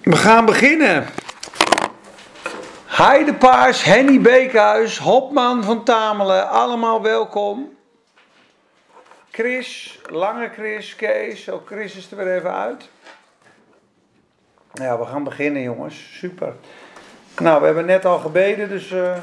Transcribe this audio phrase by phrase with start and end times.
[0.00, 1.06] We gaan beginnen.
[2.86, 7.76] Heidepaars, Henny Beekhuis, Hopman van Tamelen, allemaal welkom.
[9.30, 12.88] Chris, Lange Chris, Kees, ook Chris is er weer even uit.
[14.72, 16.54] Ja, we gaan beginnen jongens, super.
[17.38, 19.18] Nou, we hebben net al gebeden, dus uh,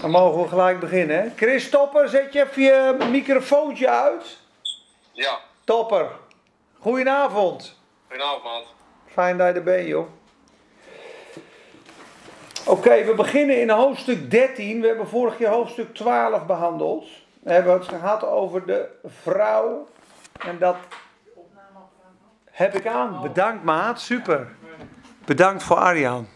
[0.00, 1.22] dan mogen we gelijk beginnen.
[1.22, 1.28] Hè?
[1.36, 4.38] Chris Topper, zet je even je microfoontje uit.
[5.12, 5.38] Ja.
[5.64, 6.10] Topper,
[6.78, 7.76] goedenavond.
[8.06, 8.77] Goedenavond, maat.
[9.18, 10.06] Fijn dat je er bent, joh.
[12.66, 14.80] Oké, we beginnen in hoofdstuk 13.
[14.80, 17.06] We hebben vorig keer hoofdstuk 12 behandeld.
[17.42, 19.88] We hebben het gehad over de vrouw.
[20.38, 20.76] En dat
[22.50, 23.20] heb ik aan.
[23.22, 24.00] Bedankt, maat.
[24.00, 24.48] Super.
[25.24, 26.26] Bedankt voor Arjan.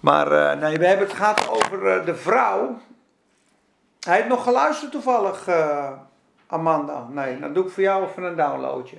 [0.00, 2.78] Maar uh, nee, we hebben het gehad over uh, de vrouw.
[4.00, 5.90] Hij heeft nog geluisterd toevallig, uh,
[6.46, 7.06] Amanda.
[7.10, 8.96] Nee, dan doe ik voor jou even een downloadje.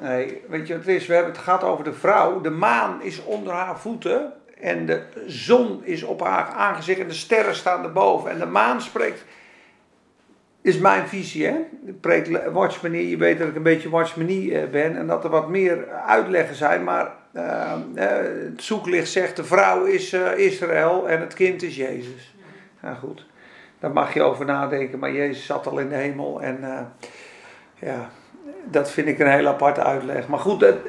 [0.00, 1.06] Nee, weet je wat het is?
[1.06, 2.40] We hebben het gehad over de vrouw.
[2.40, 4.32] De maan is onder haar voeten.
[4.60, 7.00] En de zon is op haar aangezicht.
[7.00, 8.30] En de sterren staan erboven.
[8.30, 9.24] En de maan spreekt.
[10.60, 11.56] Is mijn visie, hè?
[12.52, 13.08] Watchmanie.
[13.08, 14.96] Je weet dat ik een beetje watchmanie ben.
[14.96, 16.84] En dat er wat meer uitleggen zijn.
[16.84, 21.08] Maar uh, het zoeklicht zegt: de vrouw is uh, Israël.
[21.08, 22.34] En het kind is Jezus.
[22.80, 23.26] Nou goed.
[23.78, 24.98] Daar mag je over nadenken.
[24.98, 26.42] Maar Jezus zat al in de hemel.
[26.42, 26.58] En
[27.78, 28.10] ja
[28.64, 30.26] dat vind ik een heel aparte uitleg.
[30.26, 30.80] Maar goed, de,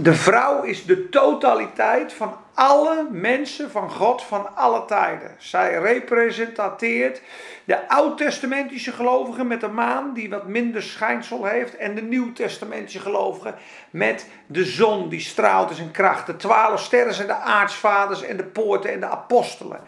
[0.00, 5.30] de, vrouw is de totaliteit van alle mensen van God van alle tijden.
[5.38, 7.22] Zij representeert
[7.64, 13.54] de oud-testamentische gelovigen met de maan, die wat minder schijnsel heeft, en de nieuw-testamentische gelovigen
[13.90, 16.26] met de zon, die straalt in zijn kracht.
[16.26, 19.80] De twaalf sterren zijn de aartsvaders en de poorten en de apostelen.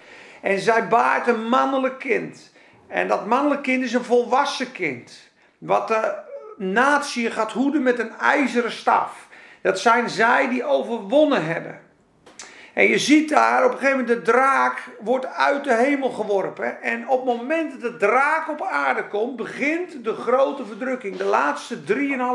[0.42, 2.52] En zij baart een mannelijk kind.
[2.88, 5.30] En dat mannelijk kind is een volwassen kind.
[5.58, 6.26] Wat de
[6.58, 9.28] natie gaat hoeden met een ijzeren staf.
[9.62, 11.80] Dat zijn zij die overwonnen hebben.
[12.78, 16.82] En je ziet daar op een gegeven moment de draak wordt uit de hemel geworpen.
[16.82, 21.16] En op het moment dat de draak op aarde komt, begint de grote verdrukking.
[21.16, 21.76] De laatste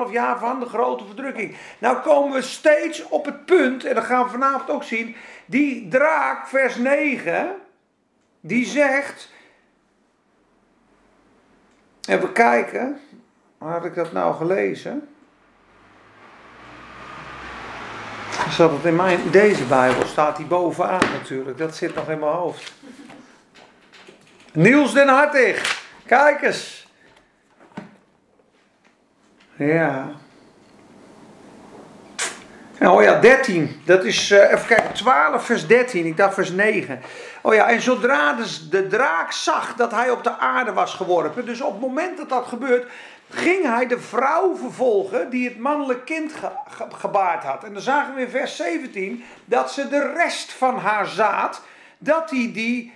[0.08, 1.56] 3,5 jaar van de grote verdrukking.
[1.80, 5.16] Nou komen we steeds op het punt, en dat gaan we vanavond ook zien.
[5.46, 7.56] Die draak, vers 9,
[8.40, 9.32] die zegt.
[12.08, 13.00] Even kijken.
[13.64, 15.10] Waar had ik dat nou gelezen?
[18.50, 21.58] Zat het in mijn, deze Bijbel staat die bovenaan natuurlijk.
[21.58, 22.74] Dat zit nog in mijn hoofd.
[24.54, 25.84] Niels den Hartig.
[26.06, 26.88] Kijk eens.
[29.56, 30.12] Ja.
[32.82, 33.82] Oh ja, 13.
[33.86, 36.06] Dat is, uh, even kijken, 12 vers 13.
[36.06, 37.02] Ik dacht vers 9.
[37.42, 41.46] Oh ja, en zodra de, de draak zag dat hij op de aarde was geworpen.
[41.46, 42.92] Dus op het moment dat dat gebeurt,
[43.34, 47.64] ging hij de vrouw vervolgen die het mannelijk kind ge, ge, gebaard had.
[47.64, 51.62] En dan zagen we in vers 17 dat ze de rest van haar zaad,
[51.98, 52.94] dat die die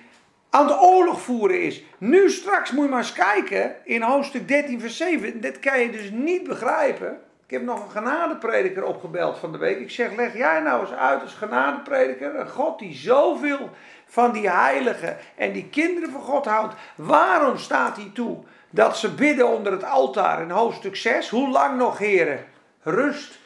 [0.50, 1.84] aan de oorlog voeren is.
[1.98, 5.42] Nu straks moet je maar eens kijken in hoofdstuk 13 vers 7.
[5.42, 7.19] Dit kan je dus niet begrijpen.
[7.46, 9.80] Ik heb nog een genadeprediker opgebeld van de week.
[9.80, 12.40] Ik zeg, leg jij nou eens uit als genadeprediker.
[12.40, 13.69] Een God die zoveel
[14.06, 16.74] van die heiligen en die kinderen van God houdt.
[16.96, 21.30] Waarom staat hij toe dat ze bidden onder het altaar in hoofdstuk 6?
[21.30, 22.46] Hoe lang nog, heren?
[22.84, 23.40] Rust.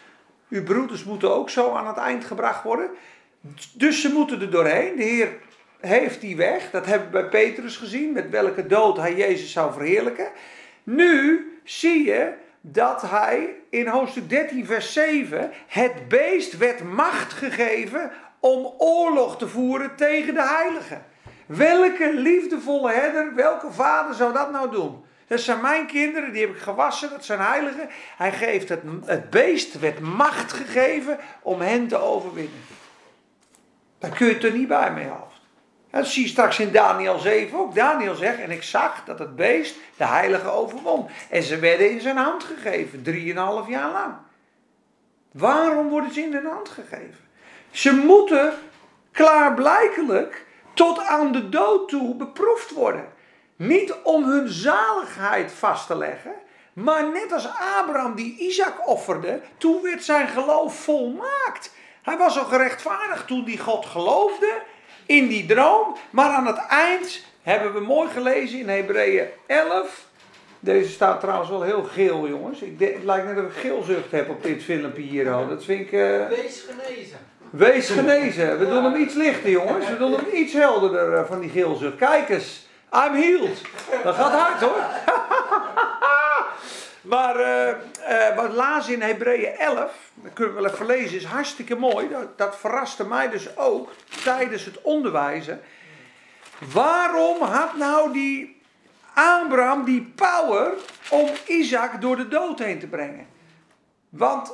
[0.50, 2.90] Uw broeders moeten ook zo aan het eind gebracht worden.
[3.74, 4.96] Dus ze moeten er doorheen.
[4.96, 5.38] De Heer
[5.80, 6.72] heeft die weg.
[6.72, 8.12] Dat hebben we bij Petrus gezien.
[8.12, 10.28] Met welke dood hij Jezus zou verheerlijken.
[10.84, 18.12] Nu zie je dat hij in hoofdstuk 13, vers 7, het beest werd macht gegeven
[18.40, 21.06] om oorlog te voeren tegen de heiligen.
[21.46, 25.04] Welke liefdevolle herder, welke vader zou dat nou doen?
[25.32, 27.90] Dat zijn mijn kinderen, die heb ik gewassen, dat zijn heiligen.
[28.18, 32.60] Hij geeft het, het beest, werd macht gegeven om hen te overwinnen.
[34.00, 35.38] Daar kun je het er niet bij mee houden.
[35.92, 37.76] Dat zie je straks in Daniel 7 ook.
[37.76, 41.08] Daniel zegt, en ik zag dat het beest de heilige overwon.
[41.30, 44.14] En ze werden in zijn hand gegeven, drieënhalf jaar lang.
[45.32, 47.20] Waarom worden ze in hun hand gegeven?
[47.70, 48.54] Ze moeten
[49.12, 53.20] klaarblijkelijk tot aan de dood toe beproefd worden.
[53.68, 56.32] Niet om hun zaligheid vast te leggen,
[56.74, 57.48] maar net als
[57.80, 61.74] Abraham die Isaac offerde, toen werd zijn geloof volmaakt.
[62.02, 64.62] Hij was al gerechtvaardigd toen hij God geloofde
[65.06, 65.96] in die droom.
[66.10, 70.06] Maar aan het eind hebben we mooi gelezen in Hebreeën 11.
[70.60, 72.62] Deze staat trouwens wel heel geel, jongens.
[72.62, 75.48] Ik denk, het lijkt net dat ik geelzucht heb op dit filmpje hier al.
[75.48, 75.92] Dat vind ik...
[75.92, 76.28] Uh...
[76.28, 77.18] Wees genezen.
[77.50, 78.60] Wees genezen.
[78.60, 79.90] We doen hem iets lichter, jongens.
[79.90, 81.96] We doen hem iets helderder uh, van die geelzucht.
[81.96, 82.70] Kijk eens.
[82.94, 83.62] I'm healed.
[84.04, 84.84] Dat gaat hard, hoor.
[87.02, 91.26] Maar uh, uh, wat laat in Hebreeën 11, dat kunnen we wel even lezen, is
[91.26, 92.10] hartstikke mooi.
[92.10, 93.90] Dat, dat verraste mij dus ook
[94.24, 95.62] tijdens het onderwijzen.
[96.74, 98.62] Waarom had nou die
[99.14, 100.74] Abraham die power
[101.10, 103.28] om Isaac door de dood heen te brengen?
[104.10, 104.54] Want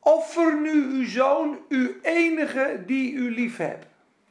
[0.00, 3.86] offer nu uw zoon, uw enige die u lief hebt.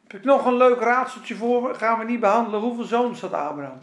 [0.07, 1.75] Heb ik nog een leuk raadseltje voor?
[1.75, 2.59] Gaan we niet behandelen.
[2.59, 3.77] Hoeveel zoons had Abraham?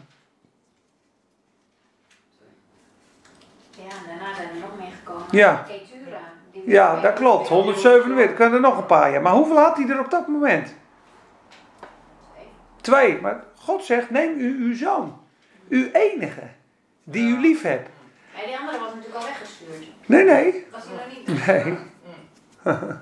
[3.71, 5.25] Ja, daarna zijn er nog meer gekomen.
[5.31, 5.65] Ja.
[5.67, 6.19] Ketura.
[6.51, 7.47] die Ja, weer- dat klopt.
[7.47, 8.35] 147.
[8.35, 9.21] Kunnen er nog een paar jaar.
[9.21, 10.75] Maar hoeveel had hij er op dat moment?
[12.81, 13.21] Twee.
[13.21, 15.17] Maar God zegt: neem u uw zoon.
[15.69, 16.43] Uw enige.
[17.03, 17.89] Die u lief hebt.
[18.33, 19.85] Maar die andere was natuurlijk al weggestuurd.
[20.05, 20.67] Nee, nee.
[20.71, 21.45] Was hij nog niet?
[21.47, 21.77] Nee.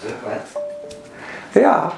[0.00, 0.64] Zeg wat?
[1.60, 1.92] Ja.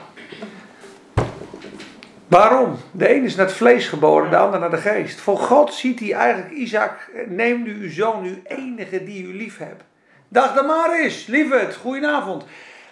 [2.28, 2.76] Waarom?
[2.93, 5.20] De een is naar het vlees geboren, de ander naar de geest.
[5.20, 9.58] Voor God ziet hij eigenlijk Isaac, neem nu uw zoon, uw enige die u lief
[9.58, 9.82] hebt.
[10.28, 12.44] Dag Damaris, lieverd, goedenavond.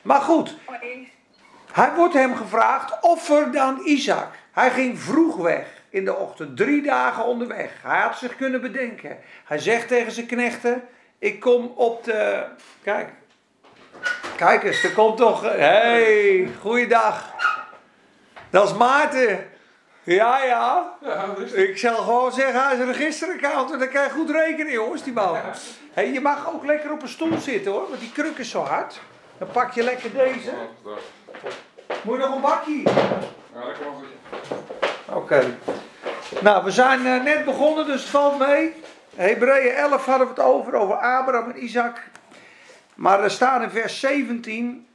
[0.02, 0.56] Maar goed,
[1.72, 4.28] hij wordt hem gevraagd, offer dan Isaac.
[4.52, 7.72] Hij ging vroeg weg in de ochtend, drie dagen onderweg.
[7.82, 9.18] Hij had zich kunnen bedenken.
[9.44, 10.82] Hij zegt tegen zijn knechten,
[11.18, 12.44] ik kom op de...
[12.82, 13.08] Kijk,
[14.36, 15.42] kijk eens, er komt toch...
[15.42, 17.34] Hey, goeiedag.
[18.50, 19.50] Dat is Maarten.
[20.02, 20.92] Ja, ja.
[21.52, 25.02] Ik zal gewoon zeggen, hij is een registeraccount en dan kan je goed rekenen, jongens,
[25.02, 25.36] die man.
[25.92, 28.60] Hey, je mag ook lekker op een stoel zitten hoor, want die kruk is zo
[28.62, 29.00] hard.
[29.38, 30.50] Dan pak je lekker deze.
[32.02, 32.82] Moet je nog een bakje?
[32.82, 34.02] Ja, wel.
[35.16, 35.56] Oké.
[36.40, 38.74] Nou, we zijn eh, net begonnen, dus het valt mee.
[39.16, 42.02] Hebreeën 11 hadden we het over, over Abraham en Isaac.
[42.96, 44.86] Maar er staat in vers 17.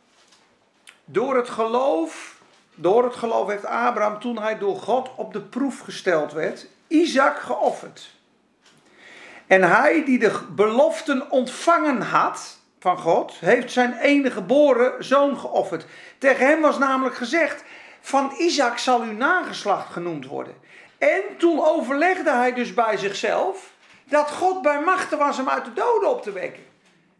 [1.05, 2.35] Door het geloof,
[2.75, 7.39] door het geloof heeft Abraham toen hij door God op de proef gesteld werd, Isaac
[7.39, 8.09] geofferd.
[9.47, 15.85] En hij die de beloften ontvangen had van God, heeft zijn enige geboren zoon geofferd.
[16.17, 17.63] Tegen hem was namelijk gezegd,
[18.01, 20.53] van Isaac zal uw nageslacht genoemd worden.
[20.97, 23.71] En toen overlegde hij dus bij zichzelf
[24.03, 26.70] dat God bij machten was hem uit de doden op te wekken.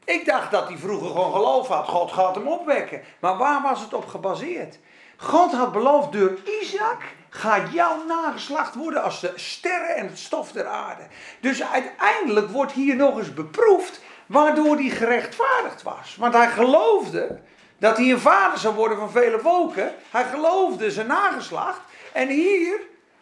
[0.05, 1.87] Ik dacht dat hij vroeger gewoon geloof had.
[1.87, 3.01] God gaat hem opwekken.
[3.19, 4.79] Maar waar was het op gebaseerd?
[5.17, 10.51] God had beloofd door Isaac gaat jouw nageslacht worden als de sterren en het stof
[10.51, 11.03] der aarde.
[11.39, 16.15] Dus uiteindelijk wordt hier nog eens beproefd waardoor hij gerechtvaardigd was.
[16.19, 17.39] Want hij geloofde
[17.77, 19.93] dat hij een vader zou worden van vele volken.
[20.11, 21.81] Hij geloofde zijn nageslacht.
[22.13, 22.79] En hier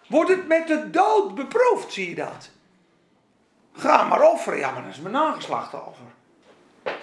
[0.08, 2.50] wordt het met de dood beproefd, zie je dat?
[3.74, 4.60] Ga maar offeren.
[4.60, 6.04] Ja, maar dat is mijn nageslacht over.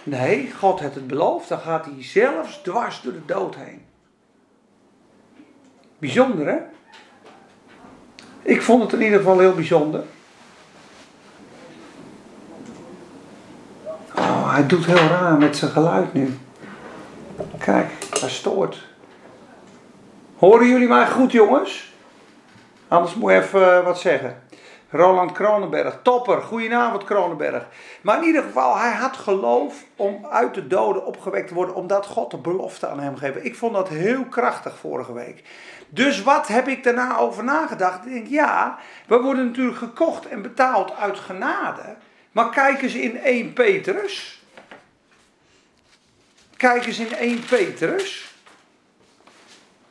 [0.03, 1.49] Nee, God heeft het beloofd.
[1.49, 3.85] Dan gaat hij zelfs dwars door de dood heen.
[5.99, 6.59] Bijzonder, hè?
[8.43, 10.03] Ik vond het in ieder geval heel bijzonder.
[14.17, 16.38] Oh, hij doet heel raar met zijn geluid nu.
[17.59, 17.91] Kijk,
[18.21, 18.87] hij stoort.
[20.37, 21.94] Horen jullie mij goed, jongens?
[22.88, 24.43] Anders moet je even eh, wat zeggen.
[24.97, 26.43] Roland Kronenberg, topper.
[26.43, 27.67] Goedenavond, Kronenberg.
[28.01, 32.07] Maar in ieder geval, hij had geloof om uit de doden opgewekt te worden, omdat
[32.07, 33.45] God de belofte aan hem geeft.
[33.45, 35.43] Ik vond dat heel krachtig vorige week.
[35.89, 38.07] Dus wat heb ik daarna over nagedacht?
[38.07, 41.97] Ik denk, ja, we worden natuurlijk gekocht en betaald uit genade.
[42.33, 44.43] Maar kijk eens in 1 Petrus.
[46.57, 48.35] Kijk eens in 1 Petrus.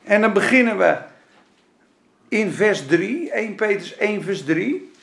[0.04, 0.98] En dan beginnen we
[2.28, 4.94] in vers 3, 1 Petrus 1 vers 3.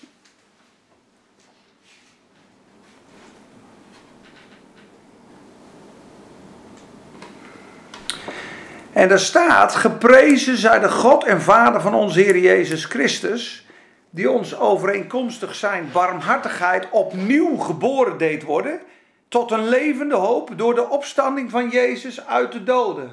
[9.03, 13.67] En daar staat, geprezen zij de God en Vader van onze Heer Jezus Christus,
[14.11, 18.81] die ons overeenkomstig zijn barmhartigheid opnieuw geboren deed worden,
[19.29, 23.13] tot een levende hoop door de opstanding van Jezus uit de doden.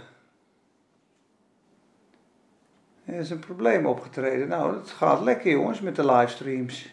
[3.05, 4.47] Er is een probleem opgetreden.
[4.47, 6.89] Nou, het gaat lekker jongens met de livestreams.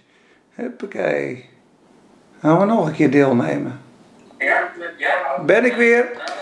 [0.55, 1.49] Huppakee.
[2.41, 3.81] Gaan we nog een keer deelnemen.
[5.47, 6.35] Ben ik weer.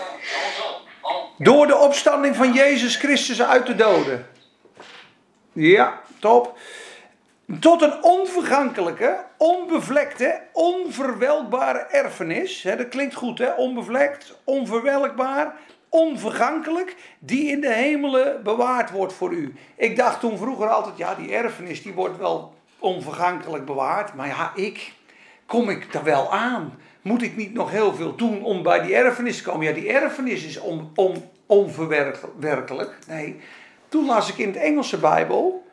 [1.37, 4.27] Door de opstanding van Jezus Christus uit de doden.
[5.53, 6.57] Ja, top.
[7.59, 12.61] Tot een onvergankelijke, onbevlekte, onverwelkbare erfenis.
[12.61, 13.53] Dat klinkt goed, hè?
[13.53, 15.55] Onbevlekt, onverwelkbaar,
[15.89, 16.95] onvergankelijk.
[17.19, 19.55] Die in de hemelen bewaard wordt voor u.
[19.75, 24.13] Ik dacht toen vroeger altijd, ja, die erfenis die wordt wel onvergankelijk bewaard.
[24.13, 24.93] Maar ja, ik,
[25.45, 26.79] kom ik daar wel aan?
[27.05, 29.65] Moet ik niet nog heel veel doen om bij die erfenis te komen?
[29.65, 32.97] Ja, die erfenis is on, on, onverwerkelijk.
[33.07, 33.41] Nee,
[33.89, 35.67] toen las ik in het Engelse Bijbel.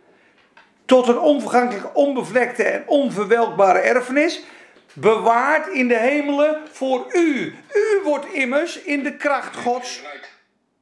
[0.84, 4.42] tot een onvergankelijke, onbevlekte en onverwelkbare erfenis,
[4.92, 7.54] bewaard in de hemelen voor u.
[7.74, 10.02] U wordt immers in de kracht Gods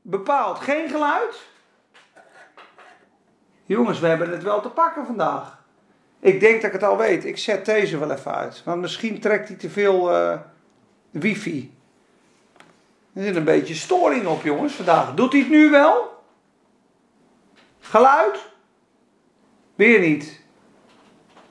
[0.03, 0.59] bepaald.
[0.59, 1.47] Geen geluid?
[3.67, 5.60] Jongens, we hebben het wel te pakken vandaag.
[6.21, 7.25] Ik denk dat ik het al weet.
[7.25, 8.63] Ik zet deze wel even uit.
[8.65, 10.39] Want misschien trekt hij te veel eh,
[11.11, 11.75] wifi.
[13.13, 15.15] Er zit een beetje storing op, jongens, vandaag.
[15.15, 16.23] Doet hij het nu wel?
[17.81, 18.39] Geluid?
[19.75, 20.41] Weer niet.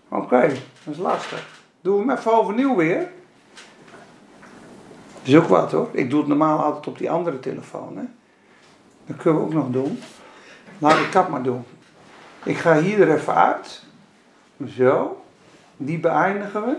[0.09, 0.47] Oké,
[0.83, 1.47] dat is lastig.
[1.81, 3.11] Doe hem even overnieuw weer.
[5.13, 5.89] Dat is ook wat hoor.
[5.91, 7.97] Ik doe het normaal altijd op die andere telefoon.
[7.97, 8.03] Hè?
[9.05, 9.99] Dat kunnen we ook nog doen.
[10.77, 11.65] Laat ik dat maar doen.
[12.43, 13.83] Ik ga hier er even uit.
[14.67, 15.23] Zo.
[15.77, 16.77] Die beëindigen we.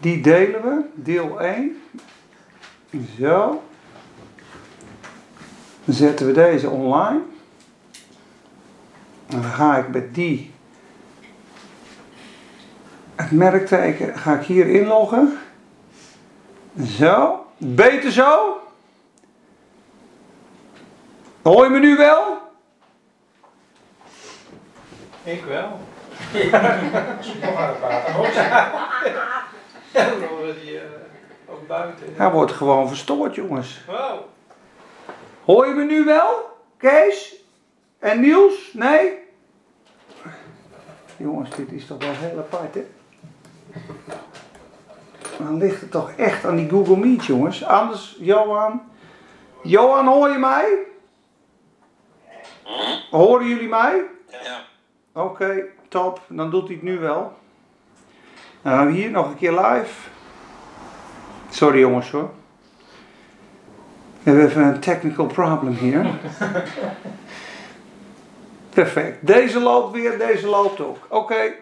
[0.00, 0.80] Die delen we.
[0.94, 1.82] Deel 1.
[3.18, 3.62] Zo.
[5.84, 7.20] Dan zetten we deze online.
[9.26, 10.52] Dan ga ik met die
[13.14, 15.38] het merkteken ga ik hier inloggen.
[16.84, 17.46] Zo.
[17.56, 18.60] Beter zo.
[21.42, 22.40] Hoor je me nu wel?
[25.24, 25.80] Ik wel.
[26.32, 26.52] Eh.
[32.16, 33.80] Hij wordt gewoon verstoord, jongens.
[33.86, 34.20] Wow.
[35.44, 36.58] Hoor je me nu wel?
[36.76, 37.34] Kees?
[37.98, 38.70] En Niels?
[38.72, 39.18] Nee?
[41.16, 42.86] Jongens, dit is toch wel heel apart, hè?
[45.38, 47.64] Dan ligt het toch echt aan die Google Meet, jongens.
[47.64, 48.82] Anders, Johan.
[49.62, 50.78] Johan, hoor je mij?
[53.10, 54.02] Horen jullie mij?
[54.30, 54.60] Ja.
[55.12, 56.20] Oké, top.
[56.28, 57.32] Dan doet hij het nu wel.
[58.62, 60.08] Nou, hier nog een keer live.
[61.50, 62.30] Sorry jongens hoor.
[64.22, 66.06] We hebben even een technical problem hier.
[68.74, 69.26] Perfect.
[69.26, 71.06] Deze loopt weer, deze loopt ook.
[71.08, 71.52] Oké,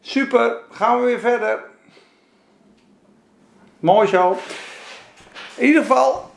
[0.00, 0.56] super.
[0.70, 1.64] Gaan we weer verder.
[3.78, 4.36] Mooi zo.
[5.56, 6.30] In ieder geval,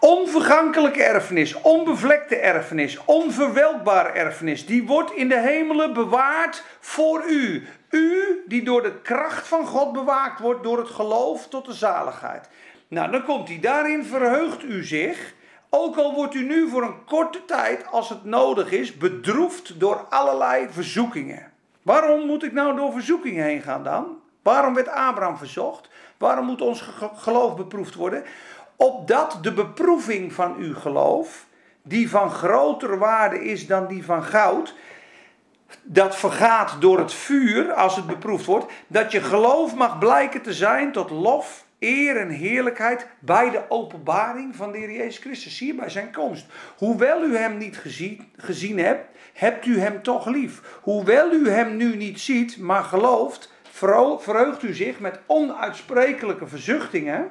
[0.00, 7.66] onvergankelijke erfenis, onbevlekte erfenis, onverwelkbare erfenis, die wordt in de hemelen bewaard voor u.
[7.90, 12.48] U die door de kracht van God bewaakt wordt door het geloof tot de zaligheid.
[12.88, 13.58] Nou, dan komt hij.
[13.60, 15.34] Daarin verheugt u zich.
[15.70, 20.06] Ook al wordt u nu voor een korte tijd, als het nodig is, bedroefd door
[20.08, 21.52] allerlei verzoekingen.
[21.82, 24.18] Waarom moet ik nou door verzoekingen heen gaan dan?
[24.42, 25.88] Waarom werd Abraham verzocht?
[26.18, 28.24] Waarom moet ons ge- geloof beproefd worden?
[28.80, 31.46] Opdat de beproeving van uw geloof,
[31.82, 34.74] die van groter waarde is dan die van goud,
[35.82, 40.52] dat vergaat door het vuur als het beproefd wordt, dat je geloof mag blijken te
[40.52, 45.74] zijn tot lof, eer en heerlijkheid bij de openbaring van de Heer Jezus Christus, hier
[45.74, 46.46] bij zijn komst.
[46.76, 50.78] Hoewel u hem niet gezien, gezien hebt, hebt u hem toch lief.
[50.82, 57.30] Hoewel u hem nu niet ziet, maar gelooft, verheugt u zich met onuitsprekelijke verzuchtingen.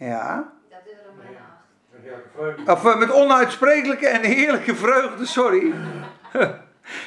[0.00, 0.52] Ja.
[0.68, 1.42] Dat is Romeinen
[2.66, 2.84] 8.
[2.84, 5.72] Of eh, met onuitsprekelijke en heerlijke vreugde, sorry.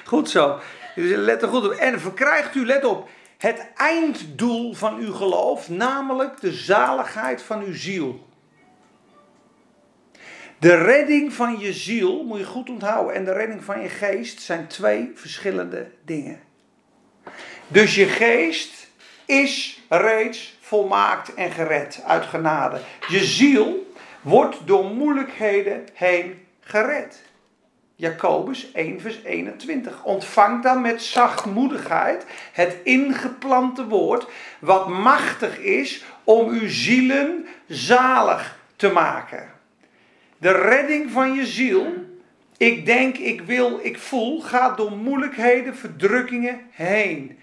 [0.06, 0.60] Goed zo.
[0.96, 1.72] Dus let er goed op.
[1.72, 7.76] En verkrijgt u, let op, het einddoel van uw geloof, namelijk de zaligheid van uw
[7.76, 8.28] ziel.
[10.60, 14.42] De redding van je ziel, moet je goed onthouden, en de redding van je geest
[14.42, 16.40] zijn twee verschillende dingen.
[17.68, 18.88] Dus je geest
[19.26, 22.80] is reeds volmaakt en gered uit genade.
[23.08, 27.22] Je ziel wordt door moeilijkheden heen gered.
[27.96, 30.04] Jacobus 1, vers 21.
[30.04, 34.28] Ontvang dan met zachtmoedigheid het ingeplante woord,
[34.60, 39.52] wat machtig is om uw zielen zalig te maken.
[40.38, 41.94] De redding van je ziel,
[42.58, 47.38] ik denk, ik wil, ik voel, gaat door moeilijkheden, verdrukkingen heen.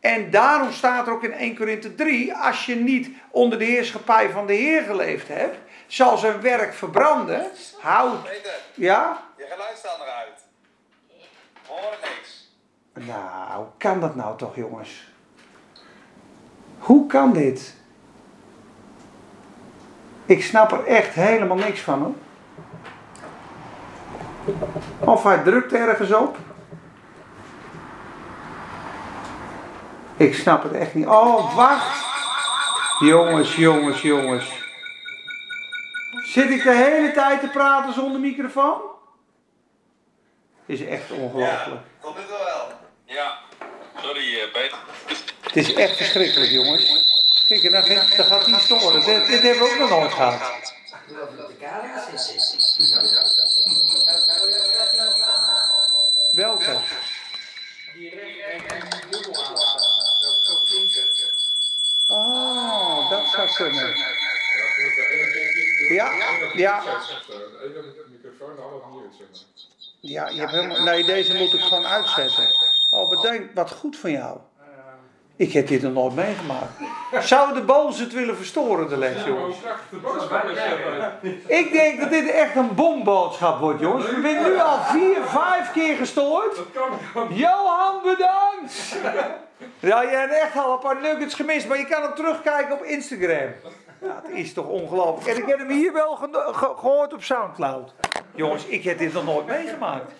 [0.00, 4.30] En daarom staat er ook in 1 Korinthe 3, als je niet onder de heerschappij
[4.30, 7.50] van de Heer geleefd hebt, zal zijn werk verbranden.
[7.80, 8.28] Houd,
[8.74, 9.22] ja?
[9.36, 10.40] je geluid staat eruit.
[11.66, 12.50] Hoor niks.
[12.92, 15.08] Nou, hoe kan dat nou toch, jongens?
[16.78, 17.74] Hoe kan dit?
[20.26, 22.14] Ik snap er echt helemaal niks van, hoor.
[24.98, 26.36] Of hij drukt ergens op.
[30.18, 31.06] Ik snap het echt niet.
[31.06, 32.06] Oh, wacht.
[33.00, 34.44] Jongens, jongens, jongens.
[36.24, 38.80] Zit ik de hele tijd te praten zonder microfoon?
[40.66, 41.80] Is echt ongelooflijk.
[42.00, 42.68] Tot nu toe wel.
[43.04, 43.38] Ja.
[44.02, 44.78] Sorry eh, Peter.
[45.40, 47.06] Het is echt verschrikkelijk, jongens.
[47.48, 49.04] Kijk, en dan, gaat- dan gaat hij storen.
[49.04, 50.52] Dit, dit hebben we ook nog nooit gehad.
[56.32, 56.76] Welke?
[63.46, 63.96] Kunnen.
[65.88, 66.12] Ja,
[66.54, 66.82] Ja,
[68.10, 68.56] microfoon,
[68.90, 69.46] niet.
[70.00, 70.82] Ja, je hebt helemaal...
[70.82, 72.48] Nee, deze moet ik gewoon uitzetten.
[72.90, 73.54] Oh, bedankt.
[73.54, 74.38] Wat goed van jou.
[75.38, 76.72] Ik heb dit nog nooit meegemaakt.
[77.20, 79.56] Zou de boos het willen verstoren, de les, jongens?
[81.46, 84.04] Ik denk dat dit echt een bomboodschap wordt, jongens.
[84.06, 86.56] We zijn nu al vier, vijf keer gestoord.
[86.56, 87.34] Dat kan gewoon.
[87.34, 88.96] Johan, bedankt!
[89.80, 92.82] Ja, je hebt echt al een paar nuggets gemist, maar je kan hem terugkijken op
[92.84, 93.52] Instagram.
[94.02, 95.36] Ja, het is toch ongelooflijk.
[95.36, 97.94] En ik heb hem hier wel ge- ge- gehoord op Soundcloud.
[98.34, 100.12] Jongens, ik heb dit nog nooit meegemaakt.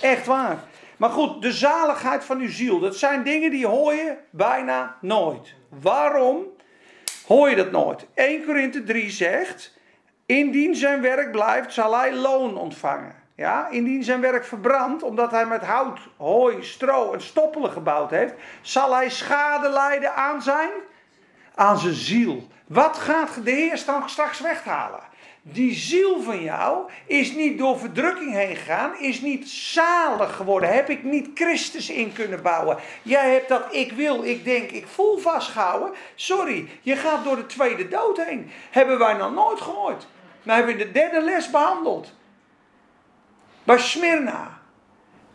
[0.00, 0.56] Echt waar.
[0.98, 5.54] Maar goed, de zaligheid van uw ziel, dat zijn dingen die hoor je bijna nooit.
[5.68, 6.44] Waarom
[7.26, 8.06] hoor je dat nooit?
[8.14, 9.78] 1 Korinthe 3 zegt,
[10.26, 13.14] indien zijn werk blijft, zal hij loon ontvangen.
[13.36, 18.34] Ja, indien zijn werk verbrandt, omdat hij met hout, hooi, stro en stoppelen gebouwd heeft,
[18.60, 20.70] zal hij schade lijden aan zijn,
[21.54, 22.46] aan zijn ziel.
[22.66, 25.00] Wat gaat de Heer dan straks weghalen?
[25.52, 30.74] Die ziel van jou is niet door verdrukking heen gegaan, is niet zalig geworden.
[30.74, 32.76] Heb ik niet Christus in kunnen bouwen?
[33.02, 35.92] Jij hebt dat ik wil, ik denk, ik voel vastgehouden.
[36.14, 38.50] Sorry, je gaat door de tweede dood heen.
[38.70, 40.06] Hebben wij nog nooit gehoord.
[40.42, 42.12] Nou hebben we de derde les behandeld.
[43.64, 44.58] Bij Smyrna.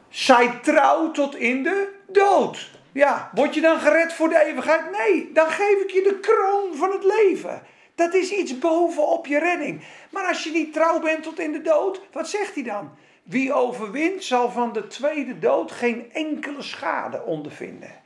[0.09, 2.71] Zij trouw tot in de dood.
[2.91, 4.91] Ja, word je dan gered voor de eeuwigheid?
[4.91, 7.61] Nee, dan geef ik je de kroon van het leven.
[7.95, 9.83] Dat is iets bovenop je redding.
[10.11, 12.91] Maar als je niet trouw bent tot in de dood, wat zegt hij dan?
[13.23, 18.02] Wie overwint zal van de tweede dood geen enkele schade ondervinden.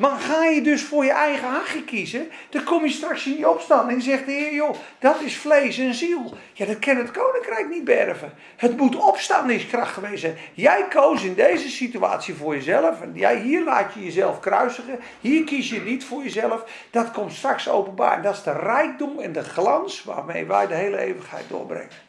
[0.00, 3.48] Maar ga je dus voor je eigen hachje kiezen, dan kom je straks in die
[3.48, 6.34] opstanding en zegt de Heer, joh, dat is vlees en ziel.
[6.52, 8.32] Ja, dat kan het koninkrijk niet berven.
[8.56, 10.36] Het moet opstandingskracht geweest zijn.
[10.54, 14.98] Jij koos in deze situatie voor jezelf en jij, hier laat je jezelf kruisigen.
[15.20, 16.64] Hier kies je niet voor jezelf.
[16.90, 18.22] Dat komt straks openbaar.
[18.22, 22.08] Dat is de rijkdom en de glans waarmee wij de hele eeuwigheid doorbrengen.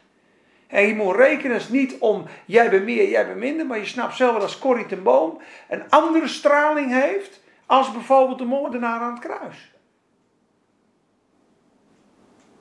[0.66, 3.86] En je moet rekenen, is niet om jij bent meer, jij bent minder, maar je
[3.86, 9.00] snapt zelf dat als Corrie ten Boom een andere straling heeft als bijvoorbeeld de moordenaar
[9.00, 9.72] aan het kruis.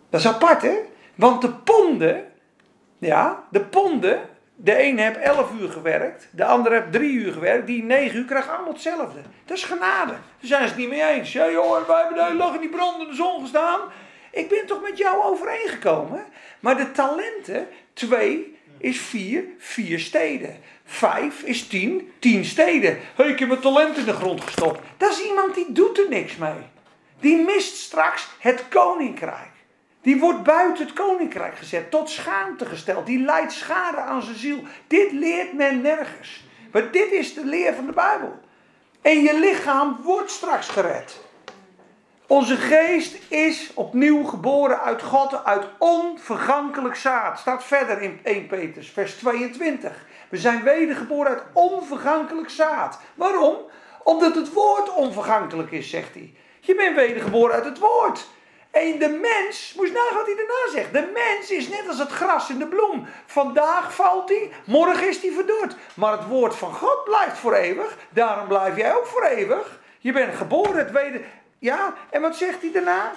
[0.09, 0.77] Dat is apart, hè?
[1.15, 2.31] Want de ponden,
[2.97, 7.67] ja, de ponden, de een heeft 11 uur gewerkt, de ander heeft 3 uur gewerkt,
[7.67, 9.19] die 9 uur krijgt allemaal hetzelfde.
[9.45, 10.11] Dat is genade.
[10.11, 11.33] Daar zijn ze het niet mee eens.
[11.33, 13.79] Ja, joh, wij hebben de hele in die brandende zon gestaan.
[14.31, 16.25] Ik ben toch met jou overeengekomen.
[16.59, 20.55] Maar de talenten, 2 is 4, 4 steden.
[20.91, 22.99] 5 is 10, 10 steden.
[23.15, 24.79] Hey, ik heb mijn talent in de grond gestopt.
[24.97, 26.69] Dat is iemand die doet er niks mee.
[27.19, 29.49] Die mist straks het koninkrijk.
[30.01, 33.05] Die wordt buiten het koninkrijk gezet, tot schaamte gesteld.
[33.05, 34.63] Die leidt schade aan zijn ziel.
[34.87, 36.45] Dit leert men nergens.
[36.71, 38.39] Maar dit is de leer van de Bijbel.
[39.01, 41.19] En je lichaam wordt straks gered.
[42.27, 47.39] Onze geest is opnieuw geboren uit God, uit onvergankelijk zaad.
[47.39, 50.09] Staat verder in 1 Petrus, vers 22.
[50.31, 52.99] We zijn wedergeboren uit onvergankelijk zaad.
[53.15, 53.57] Waarom?
[54.03, 56.33] Omdat het woord onvergankelijk is, zegt hij.
[56.59, 58.27] Je bent wedergeboren uit het woord.
[58.71, 60.93] En de mens, moet je nagaan wat hij daarna zegt.
[60.93, 63.07] De mens is net als het gras in de bloem.
[63.25, 65.75] Vandaag valt hij, morgen is hij verdord.
[65.93, 67.97] Maar het woord van God blijft voor eeuwig.
[68.09, 69.79] Daarom blijf jij ook voor eeuwig.
[69.99, 71.21] Je bent geboren, het weder...
[71.59, 73.11] Ja, en wat zegt hij daarna?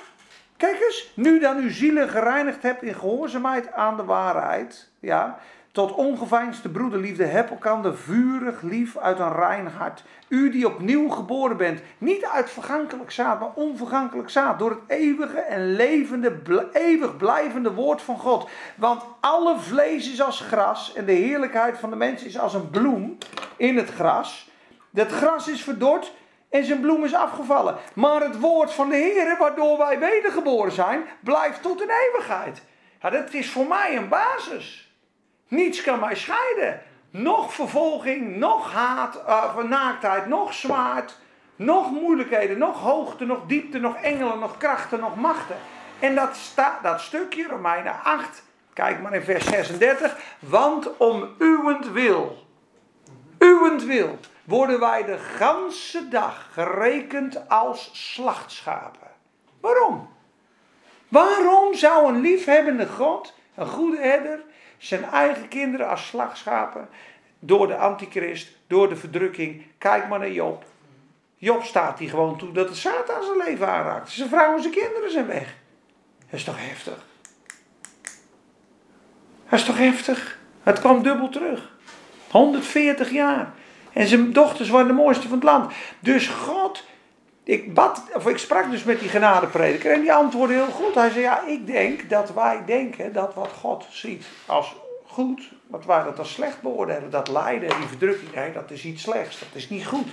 [0.57, 4.89] Kijk eens, nu dan uw zielen gereinigd hebt in gehoorzaamheid aan de waarheid.
[5.01, 5.39] Ja,
[5.75, 10.05] tot ongeveinsde broederliefde heb elkaar vurig lief uit een rein hart.
[10.29, 14.59] U die opnieuw geboren bent, niet uit vergankelijk zaad, maar onvergankelijk zaad.
[14.59, 18.49] Door het eeuwige en levende, bl- eeuwig blijvende woord van God.
[18.77, 22.71] Want alle vlees is als gras en de heerlijkheid van de mens is als een
[22.71, 23.19] bloem
[23.57, 24.51] in het gras.
[24.91, 26.13] Dat gras is verdord
[26.51, 27.77] en zijn bloem is afgevallen.
[27.95, 32.63] Maar het woord van de Heer, waardoor wij wedergeboren zijn, blijft tot in eeuwigheid.
[33.01, 34.84] Ja, dat is voor mij een basis.
[35.49, 36.83] Niets kan mij scheiden.
[37.11, 41.19] Nog vervolging, nog haat, uh, naaktheid, nog zwaard,
[41.57, 45.57] nog moeilijkheden, nog hoogte, nog diepte, nog engelen, nog krachten, nog machten.
[45.99, 46.39] En dat,
[46.83, 50.17] dat stukje, Romeinen 8, kijk maar in vers 36.
[50.39, 52.47] Want om uwend wil,
[53.39, 59.11] uwend wil, worden wij de ganse dag gerekend als slachtschapen.
[59.61, 60.09] Waarom?
[61.09, 64.41] Waarom zou een liefhebbende God, een goede herder,
[64.87, 66.89] zijn eigen kinderen als slagschapen
[67.39, 69.63] door de antichrist, door de verdrukking.
[69.79, 70.65] Kijk maar naar Job.
[71.37, 74.11] Job staat hier gewoon toe dat de Satan zijn leven aanraakt.
[74.11, 75.55] Zijn vrouw en zijn kinderen zijn weg.
[76.19, 77.07] Dat is toch heftig?
[79.49, 80.39] Dat is toch heftig?
[80.63, 81.73] Het kwam dubbel terug.
[82.31, 83.53] 140 jaar.
[83.93, 85.73] En zijn dochters waren de mooiste van het land.
[86.01, 86.85] Dus God,
[87.45, 90.95] ik, bad, of ik sprak dus met die genadeprediker en die antwoordde heel goed.
[90.95, 94.77] Hij zei, ja, ik denk dat wij denken dat wat God ziet als
[95.07, 97.11] goed, wat wij dat als slecht beoordelen.
[97.11, 100.09] Dat lijden, die verdrukking, dat is iets slechts, dat is niet goed.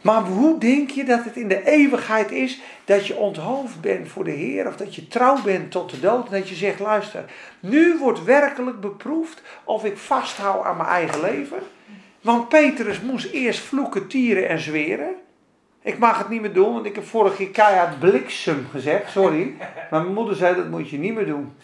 [0.00, 4.24] Maar hoe denk je dat het in de eeuwigheid is dat je onthoofd bent voor
[4.24, 7.24] de Heer of dat je trouw bent tot de dood en dat je zegt, luister,
[7.60, 11.58] nu wordt werkelijk beproefd of ik vasthoud aan mijn eigen leven.
[12.20, 15.14] Want Petrus moest eerst vloeken, tieren en zweren.
[15.82, 19.54] Ik mag het niet meer doen, want ik heb vorige keer keihard bliksem gezegd, sorry.
[19.90, 21.56] Maar mijn moeder zei, dat moet je niet meer doen.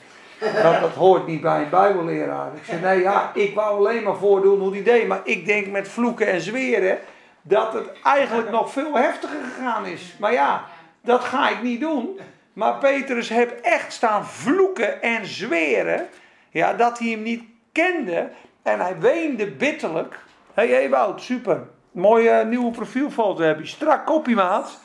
[0.62, 2.50] Dat, dat hoort niet bij een bijbelleraar.
[2.54, 5.06] Ik zei, nee ja, ik wou alleen maar voordoen hoe die deed.
[5.06, 6.98] Maar ik denk met vloeken en zweren
[7.42, 10.14] dat het eigenlijk nog veel heftiger gegaan is.
[10.18, 10.64] Maar ja,
[11.00, 12.20] dat ga ik niet doen.
[12.52, 16.08] Maar Petrus heeft echt staan vloeken en zweren.
[16.50, 18.30] Ja, dat hij hem niet kende.
[18.62, 20.18] En hij weende bitterlijk.
[20.54, 21.66] Hé hey, Ewout, super.
[21.96, 23.66] Mooie nieuwe profielfoto heb je.
[23.66, 24.78] Strak kopje maat.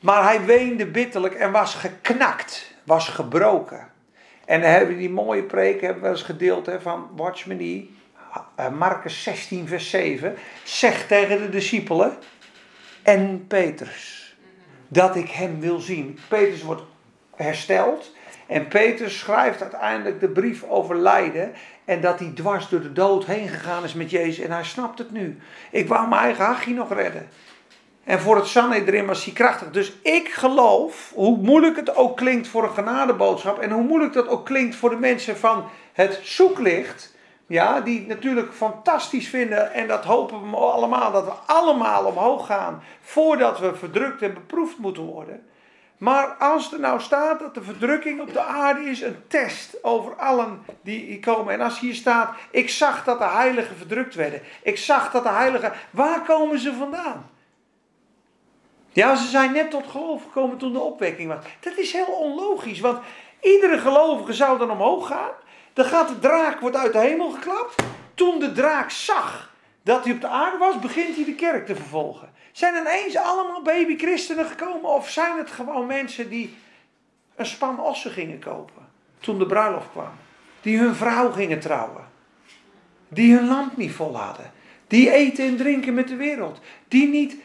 [0.00, 2.74] Maar hij weende bitterlijk en was geknakt.
[2.84, 3.90] Was gebroken.
[4.44, 7.96] En dan hebben we die mooie preek hebben we eens gedeeld hè, van Watchman Nee.
[8.60, 10.36] Uh, Marcus 16 vers 7.
[10.62, 12.16] Zegt tegen de discipelen
[13.02, 14.36] en Petrus
[14.88, 16.18] dat ik hem wil zien.
[16.28, 16.82] Petrus wordt
[17.36, 18.12] hersteld.
[18.46, 21.52] En Petrus schrijft uiteindelijk de brief over lijden.
[21.84, 24.44] En dat hij dwars door de dood heen gegaan is met Jezus.
[24.44, 25.38] En hij snapt het nu.
[25.70, 27.28] Ik wou mijn eigen hachje nog redden.
[28.04, 29.70] En voor het Sanhedrin was hij krachtig.
[29.70, 33.58] Dus ik geloof, hoe moeilijk het ook klinkt voor een genadeboodschap.
[33.58, 37.14] En hoe moeilijk dat ook klinkt voor de mensen van het zoeklicht.
[37.46, 39.72] Ja, die natuurlijk fantastisch vinden.
[39.72, 41.12] En dat hopen we allemaal.
[41.12, 42.82] Dat we allemaal omhoog gaan.
[43.00, 45.46] Voordat we verdrukt en beproefd moeten worden.
[45.98, 50.14] Maar als er nou staat dat de verdrukking op de aarde is een test over
[50.16, 51.52] allen die komen.
[51.54, 54.42] En als hier staat, ik zag dat de heiligen verdrukt werden.
[54.62, 57.30] Ik zag dat de heiligen, waar komen ze vandaan?
[58.92, 61.44] Ja, ze zijn net tot geloof gekomen toen de opwekking was.
[61.60, 62.98] Dat is heel onlogisch, want
[63.40, 65.30] iedere gelovige zou dan omhoog gaan.
[65.72, 67.82] Dan gaat de draak, wordt uit de hemel geklapt.
[68.14, 69.52] Toen de draak zag
[69.82, 72.32] dat hij op de aarde was, begint hij de kerk te vervolgen.
[72.54, 74.90] Zijn ineens allemaal babychristenen gekomen?
[74.90, 76.56] Of zijn het gewoon mensen die
[77.36, 78.88] een span ossen gingen kopen
[79.20, 80.12] toen de bruiloft kwam?
[80.60, 82.04] Die hun vrouw gingen trouwen.
[83.08, 84.52] Die hun lamp niet vol hadden.
[84.86, 86.60] Die eten en drinken met de wereld.
[86.88, 87.36] Die niet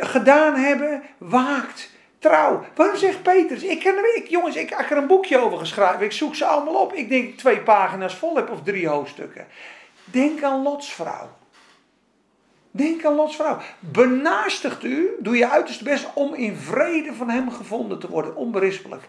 [0.00, 2.64] gedaan hebben, waakt, trouw.
[2.74, 3.62] Waarom zegt Petrus?
[3.62, 6.00] Ik ik, jongens, ik heb er een boekje over geschreven.
[6.00, 6.92] Ik zoek ze allemaal op.
[6.92, 9.46] Ik denk twee pagina's vol heb of drie hoofdstukken.
[10.04, 11.28] Denk aan Lots vrouw.
[12.74, 13.58] Denk aan Lots vrouw.
[13.78, 18.36] Benaastigt u, doe je uiterste best om in vrede van hem gevonden te worden.
[18.36, 19.02] Onberispelijk.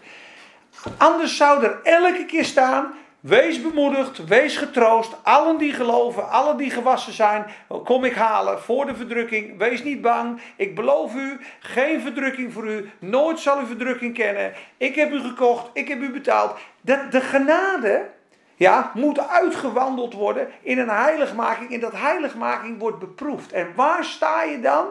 [0.96, 2.94] Anders zou er elke keer staan.
[3.20, 5.16] Wees bemoedigd, wees getroost.
[5.22, 7.46] Allen die geloven, allen die gewassen zijn,
[7.84, 9.58] kom ik halen voor de verdrukking.
[9.58, 10.40] Wees niet bang.
[10.56, 12.90] Ik beloof u, geen verdrukking voor u.
[12.98, 14.52] Nooit zal u verdrukking kennen.
[14.76, 16.58] Ik heb u gekocht, ik heb u betaald.
[16.80, 18.10] De genade
[18.56, 21.72] ja, moet uitgewandeld worden in een heiligmaking.
[21.72, 23.52] En dat heiligmaking wordt beproefd.
[23.52, 24.86] En waar sta je dan?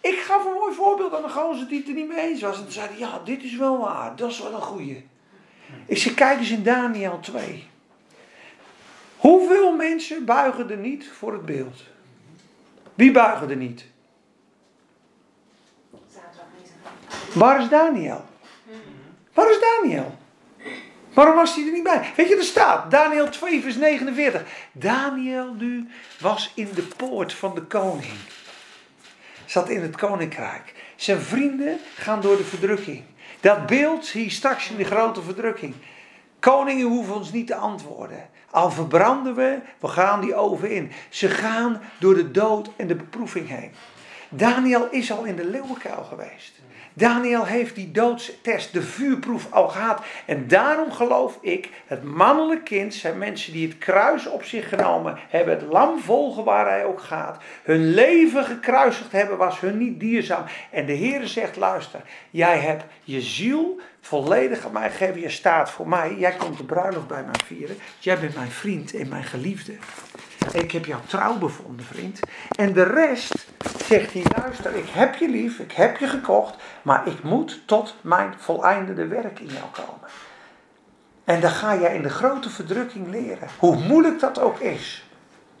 [0.00, 2.56] Ik gaf een mooi voorbeeld aan de gozer die het er niet mee eens was.
[2.56, 4.16] En toen zei ja, dit is wel waar.
[4.16, 5.06] Dat is wel een goeie.
[5.86, 7.66] Ik zeg, kijk eens in Daniel 2.
[9.16, 11.82] Hoeveel mensen buigen er niet voor het beeld?
[12.94, 13.84] Wie buigen er niet?
[17.34, 18.24] Waar is Daniel?
[19.34, 20.16] Waar is Daniel?
[21.12, 22.12] Waarom was hij er niet bij?
[22.16, 24.42] Weet je, er staat, Daniel 2, vers 49.
[24.72, 25.88] Daniel nu
[26.20, 28.18] was in de poort van de koning.
[29.46, 30.74] Zat in het koninkrijk.
[30.96, 33.02] Zijn vrienden gaan door de verdrukking.
[33.40, 35.74] Dat beeld zie je straks in de grote verdrukking.
[36.38, 38.28] Koningen hoeven ons niet te antwoorden.
[38.50, 40.92] Al verbranden we, we gaan die oven in.
[41.08, 43.70] Ze gaan door de dood en de beproeving heen.
[44.28, 46.57] Daniel is al in de leeuwenkuil geweest.
[46.98, 50.02] Daniel heeft die doodstest, de vuurproef al gehad.
[50.26, 55.18] En daarom geloof ik, het mannelijk kind zijn mensen die het kruis op zich genomen
[55.28, 55.54] hebben.
[55.58, 57.42] Het lam volgen waar hij ook gaat.
[57.62, 60.44] Hun leven gekruisigd hebben was hun niet dierzaam.
[60.70, 65.20] En de Heer zegt, luister, jij hebt je ziel volledig aan mij gegeven.
[65.20, 66.14] Je staat voor mij.
[66.18, 67.76] Jij komt de bruiloft bij mij vieren.
[67.98, 69.72] Jij bent mijn vriend en mijn geliefde.
[70.52, 72.20] Ik heb jou trouw bevonden, vriend.
[72.56, 73.46] En de rest
[73.84, 77.94] zegt hij: luister, ik heb je lief, ik heb je gekocht, maar ik moet tot
[78.00, 80.08] mijn voleindende werk in jou komen.
[81.24, 85.08] En dan ga jij in de grote verdrukking leren, hoe moeilijk dat ook is.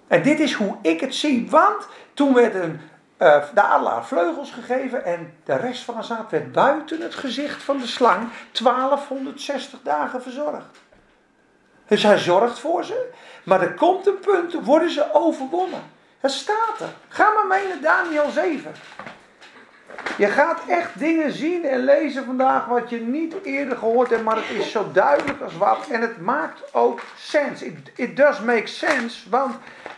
[0.06, 2.80] En dit is hoe ik het zie, want toen werd een,
[3.18, 7.62] uh, de adelaar vleugels gegeven en de rest van de zaad werd buiten het gezicht
[7.62, 10.80] van de slang 1260 dagen verzorgd.
[11.88, 13.10] Dus hij zorgt voor ze.
[13.44, 15.82] Maar er komt een punt, worden ze overwonnen.
[16.20, 16.88] Dat staat er.
[17.08, 18.72] Ga maar mee naar Daniel 7.
[20.16, 24.36] Je gaat echt dingen zien en lezen vandaag wat je niet eerder gehoord hebt, maar
[24.36, 25.86] het is zo duidelijk als wat.
[25.90, 27.62] En het maakt ook sens.
[27.62, 29.56] It, it does make sense, want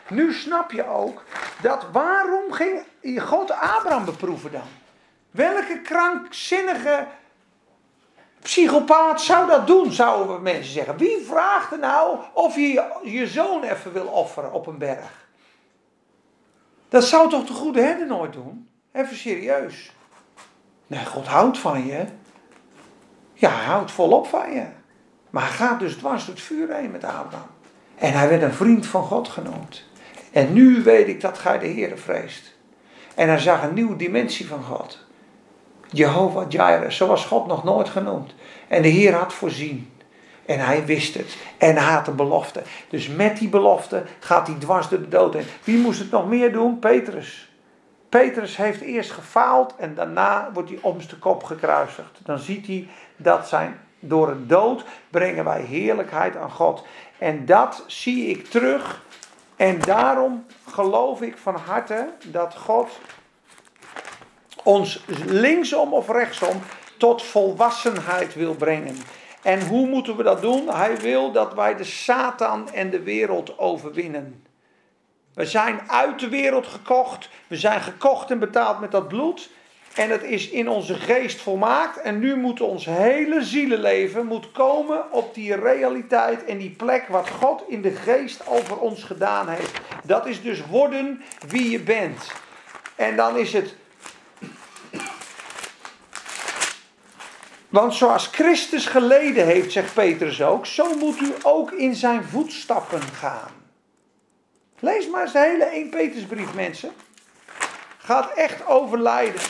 [0.09, 1.23] nu snap je ook
[1.63, 2.83] dat waarom ging
[3.23, 4.69] God Abraham beproeven dan?
[5.31, 7.07] Welke krankzinnige
[8.43, 10.97] psychopaat zou dat doen, zouden mensen zeggen.
[10.97, 15.29] Wie vraagt er nou of je je, je zoon even wil offeren op een berg?
[16.89, 18.69] Dat zou toch de goede herder nooit doen?
[18.93, 19.93] Even serieus.
[20.87, 22.05] Nee, God houdt van je.
[23.35, 24.67] Ja, hij houdt volop van je.
[25.31, 27.49] Maar hij gaat dus dwars door het vuur heen met Abraham.
[27.95, 29.85] En hij werd een vriend van God genoemd.
[30.33, 32.55] En nu weet ik dat gij de Heer vreest.
[33.15, 35.07] En hij zag een nieuwe dimensie van God.
[35.91, 38.35] Jehovah Jireh, zoals God nog nooit genoemd.
[38.69, 39.93] En de Heer had voorzien.
[40.47, 41.37] En hij wist het.
[41.59, 42.63] En hij had een belofte.
[42.89, 45.47] Dus met die belofte gaat hij dwars door de dood heen.
[45.65, 46.79] Wie moest het nog meer doen?
[46.79, 47.51] Petrus.
[48.09, 52.21] Petrus heeft eerst gefaald en daarna wordt hij om zijn kop gekruisigd.
[52.25, 56.85] Dan ziet hij dat zijn, door een dood brengen wij heerlijkheid aan God.
[57.19, 59.03] En dat zie ik terug.
[59.57, 63.01] En daarom geloof ik van harte dat God
[64.65, 66.63] ons linksom of rechtsom
[66.97, 68.97] tot volwassenheid wil brengen.
[69.43, 70.69] En hoe moeten we dat doen?
[70.69, 74.45] Hij wil dat wij de Satan en de wereld overwinnen.
[75.35, 77.29] We zijn uit de wereld gekocht.
[77.47, 79.51] We zijn gekocht en betaald met dat bloed.
[79.95, 82.01] En het is in onze geest volmaakt.
[82.01, 87.29] En nu moet ons hele zielenleven moet komen op die realiteit en die plek wat
[87.29, 89.81] God in de geest over ons gedaan heeft.
[90.05, 92.33] Dat is dus worden wie je bent.
[92.97, 93.77] En dan is het.
[97.71, 103.03] Want zoals Christus geleden heeft, zegt Petrus ook, zo moet u ook in zijn voetstappen
[103.03, 103.51] gaan.
[104.79, 106.91] Lees maar eens de hele 1 Petersbrief, mensen.
[107.99, 109.41] Gaat echt over lijden.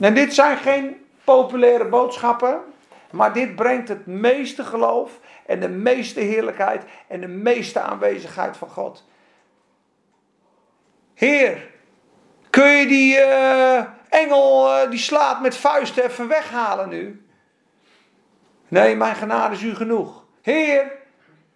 [0.00, 2.60] En dit zijn geen populaire boodschappen,
[3.10, 8.68] maar dit brengt het meeste geloof en de meeste heerlijkheid en de meeste aanwezigheid van
[8.68, 9.04] God.
[11.14, 11.68] Heer,
[12.50, 17.24] kun je die eh, engel uh, die slaat met vuisten even weghalen nu?
[18.68, 20.24] Nee, mijn genade is u genoeg.
[20.42, 20.92] Heer,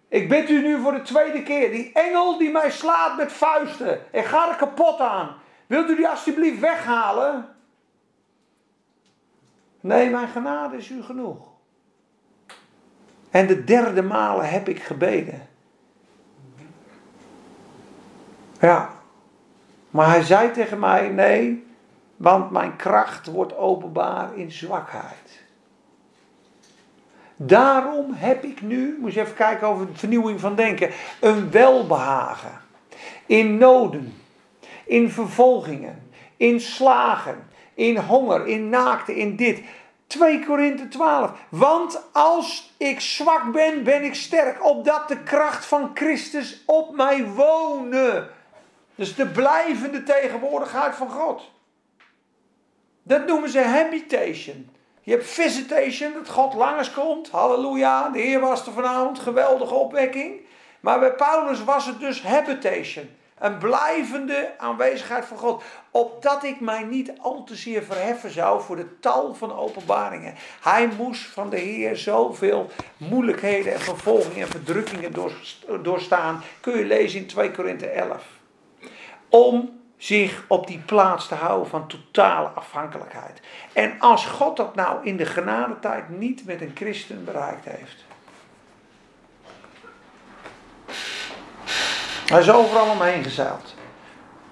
[0.07, 1.71] ik bid u nu voor de tweede keer.
[1.71, 4.01] Die engel die mij slaat met vuisten.
[4.11, 5.35] Ik ga er kapot aan.
[5.67, 7.55] Wilt u die alsjeblieft weghalen?
[9.81, 11.47] Nee, mijn genade is u genoeg.
[13.31, 15.47] En de derde malen heb ik gebeden.
[18.59, 18.89] Ja.
[19.89, 21.67] Maar hij zei tegen mij: nee,
[22.17, 25.43] want mijn kracht wordt openbaar in zwakheid.
[27.35, 32.61] Daarom heb ik nu, moet je even kijken over de vernieuwing van denken, een welbehagen.
[33.25, 34.13] In noden,
[34.85, 39.61] in vervolgingen, in slagen, in honger, in naakte, in dit.
[40.07, 41.31] 2 Korinthe 12.
[41.49, 47.25] Want als ik zwak ben, ben ik sterk, opdat de kracht van Christus op mij
[47.25, 48.29] wonen.
[48.95, 51.51] Dus de blijvende tegenwoordigheid van God.
[53.07, 54.69] Dat noemen ze habitation.
[55.01, 57.29] Je hebt visitation, dat God langskomt.
[57.29, 60.41] Halleluja, de Heer was er vanavond, geweldige opwekking.
[60.79, 63.09] Maar bij Paulus was het dus habitation.
[63.39, 65.63] Een blijvende aanwezigheid van God.
[65.91, 70.33] Opdat ik mij niet al te zeer verheffen zou voor de tal van openbaringen.
[70.61, 75.13] Hij moest van de Heer zoveel moeilijkheden en vervolgingen en verdrukkingen
[75.81, 76.43] doorstaan.
[76.59, 78.23] Kun je lezen in 2 Korinthe 11.
[79.29, 83.41] Om zich op die plaats te houden van totale afhankelijkheid.
[83.73, 88.03] En als God dat nou in de genadetijd niet met een christen bereikt heeft.
[92.25, 93.74] Hij is overal omheen gezeild.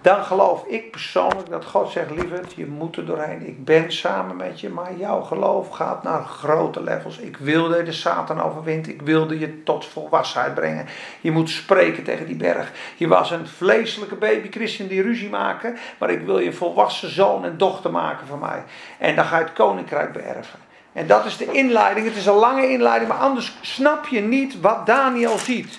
[0.03, 3.47] Dan geloof ik persoonlijk dat God zegt, lieverd, je moet er doorheen.
[3.47, 7.17] Ik ben samen met je, maar jouw geloof gaat naar grote levels.
[7.17, 8.87] Ik wilde de Satan overwint.
[8.87, 10.85] Ik wilde je tot volwassenheid brengen.
[11.21, 12.71] Je moet spreken tegen die berg.
[12.95, 17.45] Je was een vleeselijke baby christen die ruzie maken, maar ik wil je volwassen zoon
[17.45, 18.63] en dochter maken van mij.
[18.97, 20.59] En dan ga je het koninkrijk beërven.
[20.93, 22.07] En dat is de inleiding.
[22.07, 25.77] Het is een lange inleiding, maar anders snap je niet wat Daniel ziet.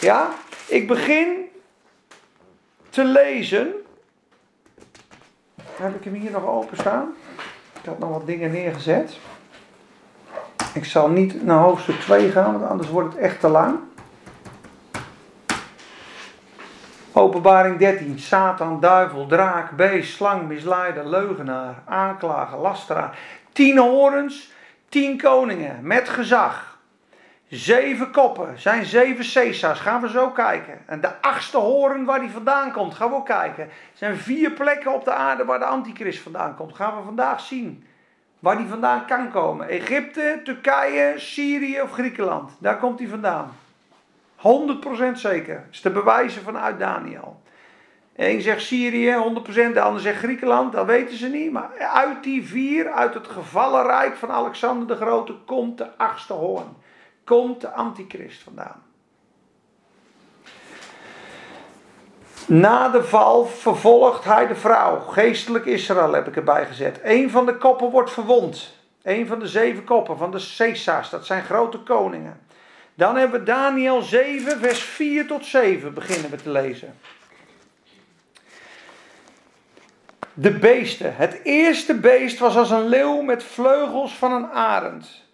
[0.00, 0.28] Ja?
[0.66, 1.45] Ik begin
[2.96, 3.74] te lezen.
[5.72, 7.14] Heb ik hem hier nog openstaan?
[7.80, 9.18] Ik had nog wat dingen neergezet.
[10.74, 13.78] Ik zal niet naar hoofdstuk 2 gaan, want anders wordt het echt te lang.
[17.12, 18.18] Openbaring 13.
[18.18, 23.18] Satan, duivel, draak, beest, slang, misleider, leugenaar, aanklager, lasteraar.
[23.52, 24.52] Tien horens,
[24.88, 26.75] tien koningen met gezag.
[27.48, 29.80] Zeven koppen zijn zeven Caesars.
[29.80, 30.78] Gaan we zo kijken.
[30.86, 33.64] En de achtste hoorn waar die vandaan komt, gaan we ook kijken.
[33.64, 36.74] Er zijn vier plekken op de aarde waar de antichrist vandaan komt.
[36.74, 37.86] Gaan we vandaag zien.
[38.38, 39.68] Waar die vandaan kan komen.
[39.68, 42.52] Egypte, Turkije, Syrië of Griekenland.
[42.58, 43.52] Daar komt hij vandaan.
[44.36, 44.40] 100%
[45.12, 45.54] zeker.
[45.54, 47.40] Dat is te bewijzen vanuit Daniel.
[48.16, 51.52] Eén zegt Syrië, 100%, de ander zegt Griekenland, dat weten ze niet.
[51.52, 56.32] Maar uit die vier, uit het gevallen rijk van Alexander de Grote, komt de achtste
[56.32, 56.84] hoorn.
[57.26, 58.82] Komt de antichrist vandaan.
[62.46, 65.00] Na de val vervolgt hij de vrouw.
[65.00, 67.00] Geestelijk Israël heb ik erbij gezet.
[67.02, 68.74] Eén van de koppen wordt verwond.
[69.02, 72.40] Eén van de zeven koppen van de Caesars, dat zijn grote koningen.
[72.94, 76.94] Dan hebben we Daniel 7, vers 4 tot 7 beginnen we te lezen.
[80.34, 81.16] De beesten.
[81.16, 85.25] Het eerste beest was als een leeuw met vleugels van een arend.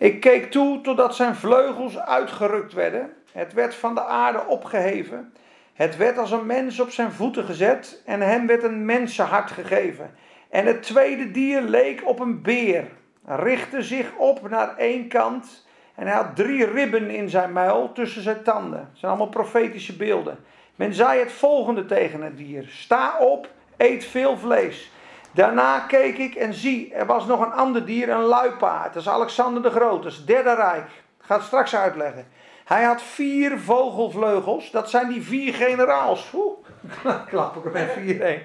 [0.00, 3.12] Ik keek toe totdat zijn vleugels uitgerukt werden.
[3.32, 5.32] Het werd van de aarde opgeheven.
[5.72, 10.10] Het werd als een mens op zijn voeten gezet en hem werd een mensenhart gegeven.
[10.50, 12.84] En het tweede dier leek op een beer,
[13.24, 18.22] richtte zich op naar één kant en hij had drie ribben in zijn muil tussen
[18.22, 18.88] zijn tanden.
[18.90, 20.38] Dat zijn allemaal profetische beelden.
[20.76, 24.90] Men zei het volgende tegen het dier: Sta op, eet veel vlees.
[25.32, 28.94] Daarna keek ik en zie, er was nog een ander dier, een luipaard.
[28.94, 30.86] Dat is Alexander de Grote, dat is derde rijk.
[31.20, 32.26] Ik ga het straks uitleggen.
[32.64, 36.32] Hij had vier vogelvleugels, dat zijn die vier generaals.
[36.34, 36.58] Oeh,
[37.30, 38.40] klap ik er met vier heen.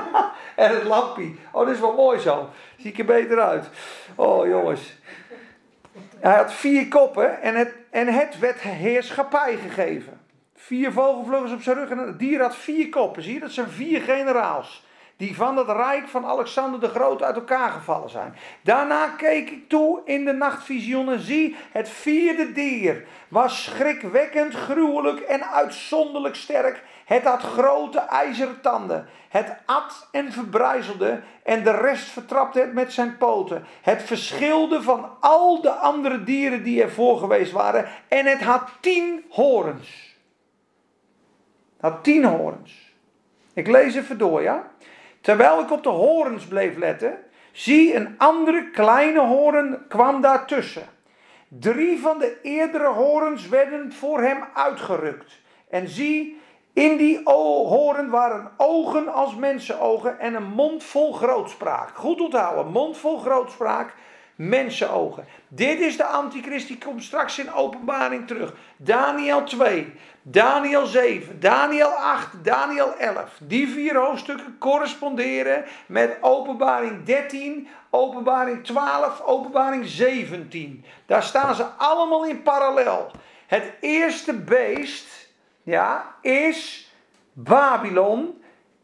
[0.64, 1.38] en het lampie.
[1.52, 2.48] Oh, dit is wel mooi zo.
[2.76, 3.68] Zie ik er beter uit.
[4.14, 4.94] Oh, jongens.
[6.20, 10.20] Hij had vier koppen en het, en het werd heerschappij gegeven.
[10.56, 13.22] Vier vogelvleugels op zijn rug en het dier had vier koppen.
[13.22, 14.83] Zie je, dat zijn vier generaals.
[15.16, 18.34] Die van het rijk van Alexander de Grote uit elkaar gevallen zijn.
[18.62, 23.04] Daarna keek ik toe in de nachtvisioen en zie het vierde dier.
[23.28, 26.82] Was schrikwekkend, gruwelijk en uitzonderlijk sterk.
[27.04, 29.06] Het had grote ijzeren tanden.
[29.28, 33.64] Het at en verbrijzelde en de rest vertrapte het met zijn poten.
[33.82, 37.88] Het verschilde van al de andere dieren die ervoor geweest waren.
[38.08, 40.16] En het had tien horens.
[41.76, 42.92] Het had tien horens.
[43.52, 44.70] Ik lees even door, ja.
[45.24, 47.18] Terwijl ik op de horens bleef letten,
[47.52, 50.82] zie een andere kleine hoorn kwam daartussen.
[51.48, 55.32] Drie van de eerdere horens werden voor hem uitgerukt.
[55.68, 56.40] En zie,
[56.72, 61.96] in die hoorn waren ogen als mensenogen en een mond vol grootspraak.
[61.96, 63.94] Goed onthouden, mond vol grootspraak,
[64.34, 65.26] mensenogen.
[65.48, 68.54] Dit is de antichrist, die komt straks in openbaring terug.
[68.76, 69.92] Daniel 2,
[70.22, 73.38] Daniel 7, Daniel 8, Daniel 11.
[73.38, 80.84] Die vier hoofdstukken corresponderen met openbaring 13, openbaring 12, openbaring 17.
[81.06, 83.10] Daar staan ze allemaal in parallel.
[83.46, 85.28] Het eerste beest
[85.62, 86.90] ja, is
[87.32, 88.42] Babylon.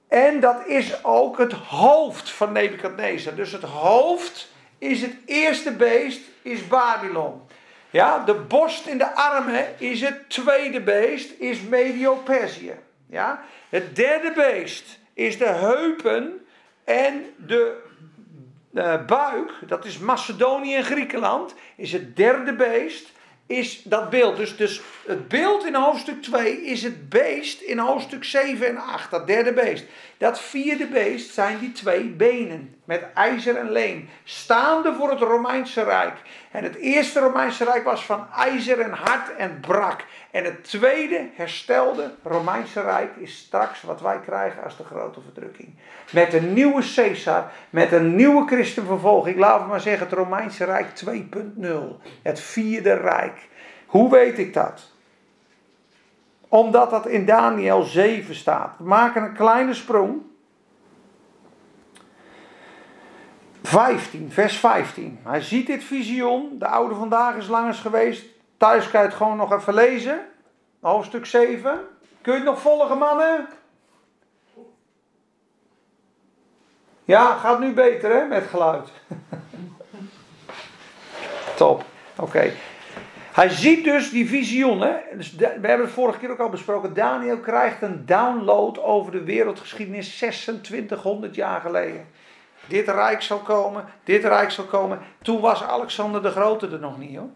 [0.08, 3.34] En dat is ook het hoofd van Nebukadnezar.
[3.34, 4.49] Dus het hoofd
[4.80, 7.42] is het eerste beest, is Babylon.
[7.90, 12.74] Ja, de borst in de armen is het tweede beest, is Medio-Perzië.
[13.06, 16.46] Ja, het derde beest is de heupen
[16.84, 17.82] en de
[18.72, 23.12] uh, buik, dat is Macedonië en Griekenland, is het derde beest
[23.50, 24.36] is dat beeld.
[24.36, 29.10] Dus, dus het beeld in hoofdstuk 2 is het beest in hoofdstuk 7 en 8,
[29.10, 29.84] dat derde beest.
[30.18, 35.82] Dat vierde beest zijn die twee benen met ijzer en leem, staande voor het Romeinse
[35.82, 36.14] Rijk.
[36.50, 40.04] En het eerste Romeinse Rijk was van ijzer en hard en brak.
[40.30, 45.74] En het tweede herstelde Romeinse Rijk is straks wat wij krijgen als de grote verdrukking.
[46.12, 49.38] Met een nieuwe Caesar, met een nieuwe christenvervolging.
[49.38, 51.70] Laten we maar zeggen het Romeinse Rijk 2.0.
[52.22, 53.48] Het vierde Rijk.
[53.86, 54.89] Hoe weet ik dat?
[56.50, 58.74] Omdat dat in Daniel 7 staat.
[58.78, 60.22] We maken een kleine sprong.
[63.62, 65.20] 15, vers 15.
[65.22, 66.58] Hij ziet dit visioen.
[66.58, 68.24] De oude vandaag is lang eens geweest.
[68.56, 70.20] Thuis kan je het gewoon nog even lezen.
[70.80, 71.80] Hoofdstuk 7.
[72.20, 73.48] Kun je het nog volgen, mannen?
[77.04, 78.88] Ja, gaat nu beter hè, met geluid.
[81.56, 81.84] Top.
[82.16, 82.52] Oké.
[83.32, 85.00] Hij ziet dus die visioenen.
[85.16, 86.94] Dus we hebben het vorige keer ook al besproken.
[86.94, 92.06] Daniel krijgt een download over de wereldgeschiedenis 2600 jaar geleden.
[92.66, 94.98] Dit rijk zal komen, dit rijk zal komen.
[95.22, 97.28] Toen was Alexander de Grote er nog niet hoor.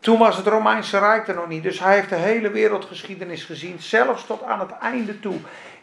[0.00, 1.62] Toen was het Romeinse Rijk er nog niet.
[1.62, 5.36] Dus hij heeft de hele wereldgeschiedenis gezien, zelfs tot aan het einde toe.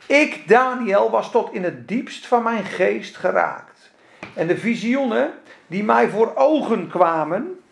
[0.05, 3.91] Ik, Daniel, was tot in het diepst van mijn geest geraakt.
[4.33, 5.33] En de visioenen
[5.67, 7.62] die mij voor ogen kwamen,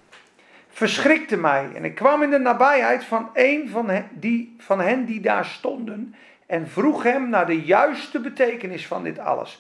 [0.82, 1.70] verschrikte mij.
[1.76, 6.16] En ik kwam in de nabijheid van een van die, van hen die daar stonden
[6.46, 9.60] en vroeg hem naar de juiste betekenis van dit alles.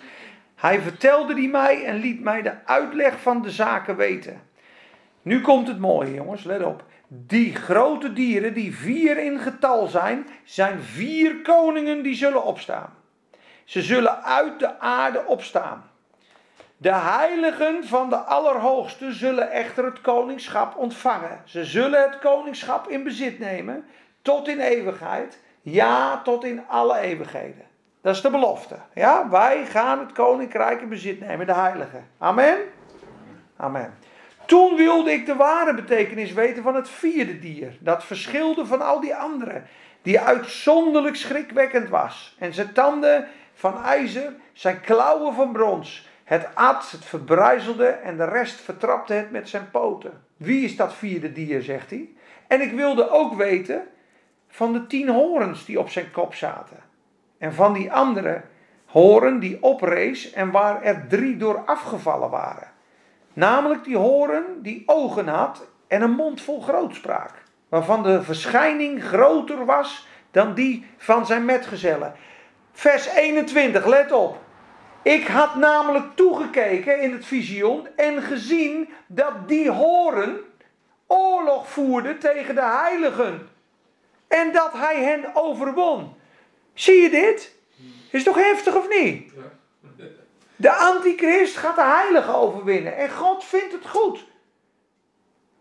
[0.55, 4.41] Hij vertelde die mij en liet mij de uitleg van de zaken weten.
[5.21, 6.83] Nu komt het mooie, jongens, let op.
[7.07, 12.93] Die grote dieren, die vier in getal zijn, zijn vier koningen die zullen opstaan.
[13.63, 15.90] Ze zullen uit de aarde opstaan.
[16.81, 21.41] De heiligen van de Allerhoogste zullen echter het koningschap ontvangen.
[21.45, 23.85] Ze zullen het koningschap in bezit nemen
[24.21, 25.39] tot in eeuwigheid.
[25.61, 27.65] Ja, tot in alle eeuwigheden.
[28.01, 28.75] Dat is de belofte.
[28.93, 32.07] Ja, wij gaan het koninkrijk in bezit nemen, de heiligen.
[32.17, 32.57] Amen.
[33.57, 33.93] Amen.
[34.45, 37.77] Toen wilde ik de ware betekenis weten van het vierde dier.
[37.79, 39.67] Dat verschilde van al die anderen.
[40.01, 42.35] Die uitzonderlijk schrikwekkend was.
[42.39, 46.09] En zijn tanden van ijzer, zijn klauwen van brons.
[46.31, 50.23] Het at, het verbrijzelde en de rest vertrapte het met zijn poten.
[50.37, 52.09] Wie is dat vierde dier, zegt hij.
[52.47, 53.83] En ik wilde ook weten
[54.47, 56.77] van de tien horens die op zijn kop zaten.
[57.37, 58.41] En van die andere
[58.85, 62.71] horen die oprees en waar er drie door afgevallen waren.
[63.33, 67.43] Namelijk die horen die ogen had en een mond vol grootspraak.
[67.69, 72.13] Waarvan de verschijning groter was dan die van zijn metgezellen.
[72.71, 74.49] Vers 21, let op.
[75.03, 80.39] Ik had namelijk toegekeken in het visioen en gezien dat die horen
[81.07, 83.49] oorlog voerde tegen de heiligen.
[84.27, 86.13] En dat hij hen overwon.
[86.73, 87.55] Zie je dit?
[88.11, 89.31] Is toch heftig of niet?
[90.55, 92.97] De antichrist gaat de heiligen overwinnen.
[92.97, 94.29] En God vindt het goed.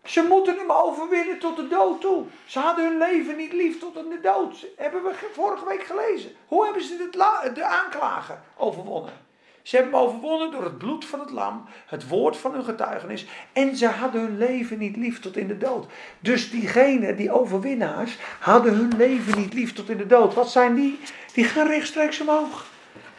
[0.03, 2.25] Ze moeten hem overwinnen tot de dood toe.
[2.45, 4.65] Ze hadden hun leven niet lief tot in de dood.
[4.77, 6.31] Hebben we vorige week gelezen.
[6.47, 7.09] Hoe hebben ze
[7.53, 9.29] de aanklager overwonnen?
[9.61, 13.25] Ze hebben overwonnen door het bloed van het lam, het woord van hun getuigenis.
[13.53, 15.85] En ze hadden hun leven niet lief tot in de dood.
[16.19, 20.33] Dus diegenen, die overwinnaars, hadden hun leven niet lief tot in de dood.
[20.33, 20.99] Wat zijn die?
[21.33, 22.65] Die gaan rechtstreeks omhoog.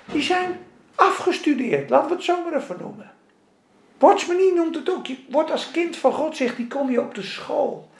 [0.04, 0.58] Die zijn
[0.94, 3.12] afgestudeerd, laten we het zo maar even noemen.
[3.98, 5.06] Watchmanie noemt het ook.
[5.06, 7.90] Je wordt als kind van God, zegt die kom je op de school.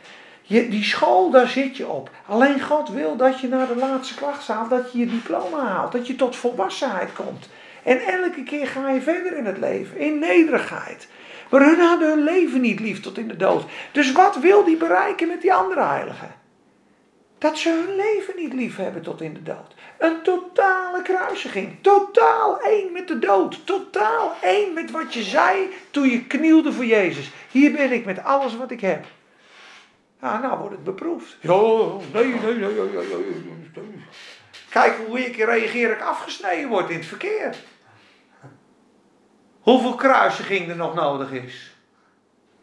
[0.42, 2.10] Je, die school, daar zit je op.
[2.26, 5.92] Alleen God wil dat je naar de laatste klachtzaal, dat je je diploma haalt.
[5.92, 7.48] Dat je tot volwassenheid komt.
[7.82, 11.08] En elke keer ga je verder in het leven, in nederigheid.
[11.50, 13.64] Maar hun hadden hun leven niet lief tot in de dood.
[13.92, 16.34] Dus wat wil die bereiken met die andere heiligen?
[17.38, 19.74] Dat ze hun leven niet lief hebben tot in de dood.
[19.98, 21.76] Een totale kruisiging.
[21.80, 23.66] Totaal één met de dood.
[23.66, 27.30] Totaal één met wat je zei toen je knielde voor Jezus.
[27.50, 29.04] Hier ben ik met alles wat ik heb.
[30.20, 31.36] Ja, nou wordt het beproefd.
[31.40, 31.60] Ja,
[32.12, 33.08] nee, nee, nee, nee, nee,
[33.74, 34.02] nee.
[34.68, 37.56] Kijk hoe ik reageer ik afgesneden word in het verkeer.
[39.62, 41.76] Hoeveel kruisiging er nog nodig is.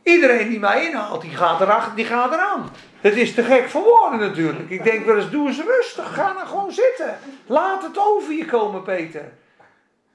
[0.04, 2.70] Iedereen die mij inhaalt, die gaat, erachter, die gaat eraan.
[3.02, 4.70] Het is te gek voor woorden natuurlijk.
[4.70, 6.14] Ik denk wel eens, doe eens rustig.
[6.14, 7.18] Ga nou gewoon zitten.
[7.46, 9.32] Laat het over je komen, Peter.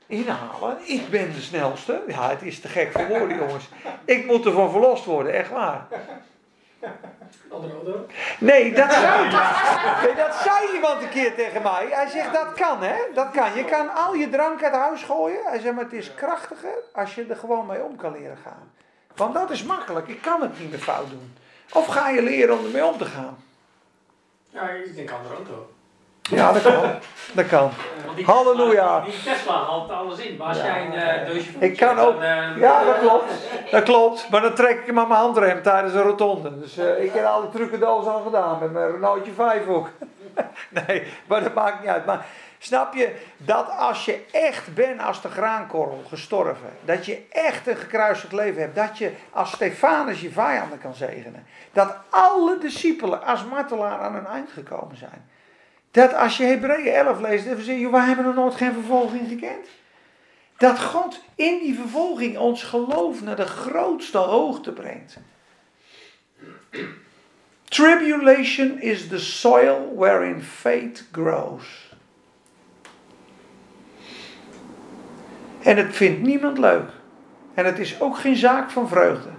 [0.07, 0.77] Inhalen.
[0.85, 2.03] Ik ben de snelste.
[2.09, 3.69] Ja, het is te gek voor woorden, jongens.
[4.05, 5.87] Ik moet ervan verlost worden, echt waar.
[8.39, 9.31] Nee, dat zei,
[10.03, 11.87] nee, dat zei iemand een keer tegen mij.
[11.91, 13.55] Hij zegt, dat kan hè, dat kan.
[13.55, 15.45] Je kan al je drank uit huis gooien.
[15.45, 18.73] Hij zegt, maar het is krachtiger als je er gewoon mee om kan leren gaan.
[19.17, 21.37] Want dat is makkelijk, ik kan het niet meer fout doen.
[21.73, 23.37] Of ga je leren om ermee om te gaan?
[24.49, 25.74] Ja, ik denk aan de auto.
[26.31, 26.91] Ja, dat kan.
[27.33, 27.71] Dat kan.
[28.27, 29.01] Halleluja.
[29.01, 30.37] Die Tesla haalt alles in.
[30.37, 30.65] Maar als Ja.
[30.65, 32.21] jij een uh, doosje Ik kan ook.
[32.21, 33.33] eh, Ja, dat klopt.
[33.71, 34.29] Dat klopt.
[34.31, 36.59] Maar dan trek ik hem aan mijn handrem tijdens een rotonde.
[36.59, 38.59] Dus eh, ik heb al die trucendoos al gedaan.
[38.61, 39.89] Met mijn Renaultje 5 ook.
[40.87, 42.07] nee, maar dat maakt niet uit.
[42.07, 42.27] Maar
[42.59, 46.69] snap je dat als je echt bent als de graankorrel gestorven.
[46.85, 48.75] Dat je echt een gekruisigd leven hebt.
[48.77, 51.47] Dat je als Stefanus je vijanden kan zegenen.
[51.73, 55.29] Dat alle discipelen als martelaar aan hun eind gekomen zijn.
[55.95, 59.29] Dat als je Hebreeën 11 leest, dan zeg je, wij hebben nog nooit geen vervolging
[59.29, 59.67] gekend.
[60.57, 65.19] Dat God in die vervolging ons geloof naar de grootste hoogte brengt.
[67.65, 71.97] Tribulation is the soil wherein faith grows.
[75.63, 76.91] En het vindt niemand leuk.
[77.55, 79.31] En het is ook geen zaak van vreugde.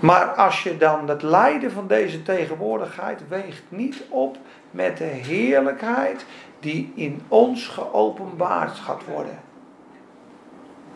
[0.00, 4.38] Maar als je dan het lijden van deze tegenwoordigheid weegt niet op
[4.70, 6.26] met de heerlijkheid
[6.60, 9.38] die in ons geopenbaard gaat worden.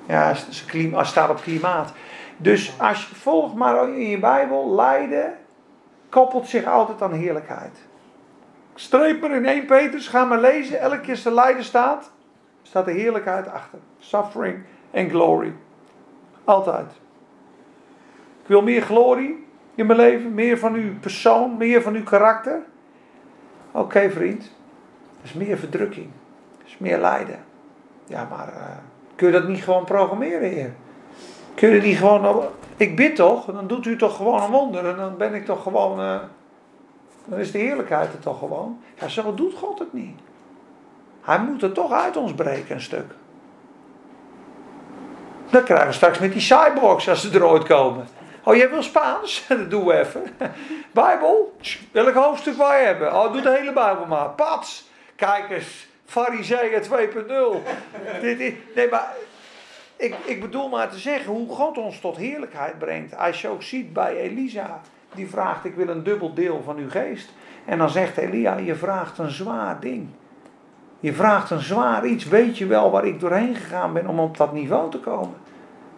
[0.06, 1.92] Ja, het staat op klimaat.
[2.36, 5.38] Dus als je volgt maar in je Bijbel, lijden
[6.08, 7.78] koppelt zich altijd aan heerlijkheid.
[8.74, 10.80] Streep maar in 1 Petrus, ga maar lezen.
[10.80, 12.10] Elke keer als de lijden staat,
[12.62, 13.78] staat de heerlijkheid achter.
[13.98, 15.52] Suffering en glory.
[16.44, 16.90] Altijd.
[18.42, 19.46] Ik wil meer glorie.
[19.74, 20.34] in mijn leven?
[20.34, 22.62] Meer van uw persoon, meer van uw karakter?
[23.76, 24.40] Oké vriend,
[25.16, 26.08] dat is meer verdrukking.
[26.58, 27.38] Dat is meer lijden.
[28.06, 28.76] Ja, maar eh,
[29.16, 30.74] kun je dat niet gewoon programmeren, heer?
[31.54, 32.44] Kun je niet gewoon...
[32.76, 34.86] Ik bid toch, dan doet u toch gewoon een wonder.
[34.86, 36.00] En dan ben ik toch gewoon...
[36.00, 36.18] eh,
[37.24, 38.80] dan is de heerlijkheid er toch gewoon.
[39.00, 40.18] Ja, zo doet God het niet.
[41.20, 43.14] Hij moet het toch uit ons breken, een stuk.
[45.50, 48.06] Dan krijgen we straks met die cyborgs als ze er ooit komen.
[48.44, 49.44] Oh, jij wil Spaans?
[49.48, 50.22] Dat doen we even.
[50.92, 51.56] Bijbel?
[51.92, 53.14] Welk hoofdstuk wij hebben?
[53.14, 54.28] Oh, doe de hele Bijbel maar.
[54.28, 54.88] Pats!
[55.16, 57.62] Kijk eens, Fariseeën 2.0.
[58.20, 59.12] Dit is- Nee, maar
[59.96, 63.16] ik, ik bedoel maar te zeggen hoe God ons tot heerlijkheid brengt.
[63.16, 64.80] Als je ook ziet bij Elisa,
[65.14, 67.28] die vraagt: Ik wil een dubbel deel van uw geest.
[67.64, 70.08] En dan zegt Elia: Je vraagt een zwaar ding.
[71.00, 72.24] Je vraagt een zwaar iets.
[72.24, 75.34] Weet je wel waar ik doorheen gegaan ben om op dat niveau te komen?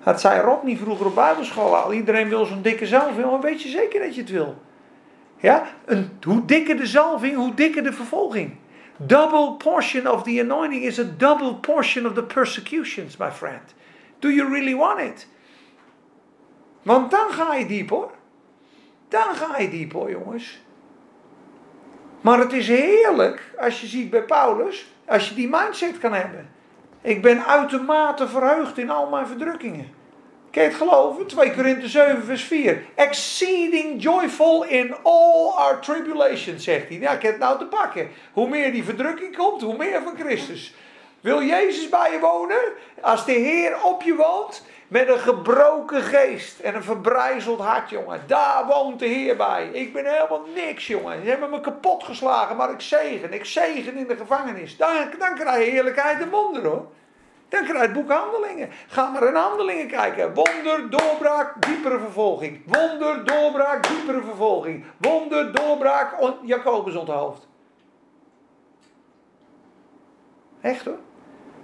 [0.06, 1.92] Dat zei Rodney vroeger op Bijbelschool al.
[1.92, 4.62] Iedereen wil zo'n dikke zalving, maar weet je zeker dat je het wil?
[5.36, 5.66] Ja?
[5.84, 8.56] Een, hoe dikker de zalving, hoe dikker de vervolging.
[8.96, 13.74] Double portion of the anointing is a double portion of the persecutions, my friend.
[14.18, 15.28] Do you really want it?
[16.82, 18.10] Want dan ga je diep hoor.
[19.08, 20.60] Dan ga je diep hoor, jongens.
[22.20, 26.50] Maar het is heerlijk als je ziet bij Paulus, als je die mindset kan hebben.
[27.00, 29.95] Ik ben uitermate verheugd in al mijn verdrukkingen.
[30.56, 31.26] Kan het geloven?
[31.26, 32.84] 2 Korinthe 7 vers 4.
[32.94, 36.98] Exceeding joyful in all our tribulations, zegt hij.
[36.98, 38.08] Ja, ik heb het nou te pakken.
[38.32, 40.74] Hoe meer die verdrukking komt, hoe meer van Christus.
[41.20, 42.60] Wil Jezus bij je wonen?
[43.00, 48.22] Als de Heer op je woont, met een gebroken geest en een verbrijzeld hart, jongen.
[48.26, 49.68] Daar woont de Heer bij.
[49.72, 51.22] Ik ben helemaal niks, jongen.
[51.22, 53.32] Ze hebben me kapot geslagen, maar ik zegen.
[53.32, 54.76] Ik zegen in de gevangenis.
[54.76, 56.86] Dan, dan krijg je heerlijkheid en wonder, hoor.
[57.48, 58.68] Dan krijg je het boek Handelingen.
[58.86, 60.34] Ga maar in Handelingen kijken.
[60.34, 62.60] Wonder, doorbraak, diepere vervolging.
[62.66, 64.84] Wonder, doorbraak, diepere vervolging.
[64.96, 67.48] Wonder, doorbraak, on- Jacobus onthoofd.
[70.60, 70.98] Echt hoor.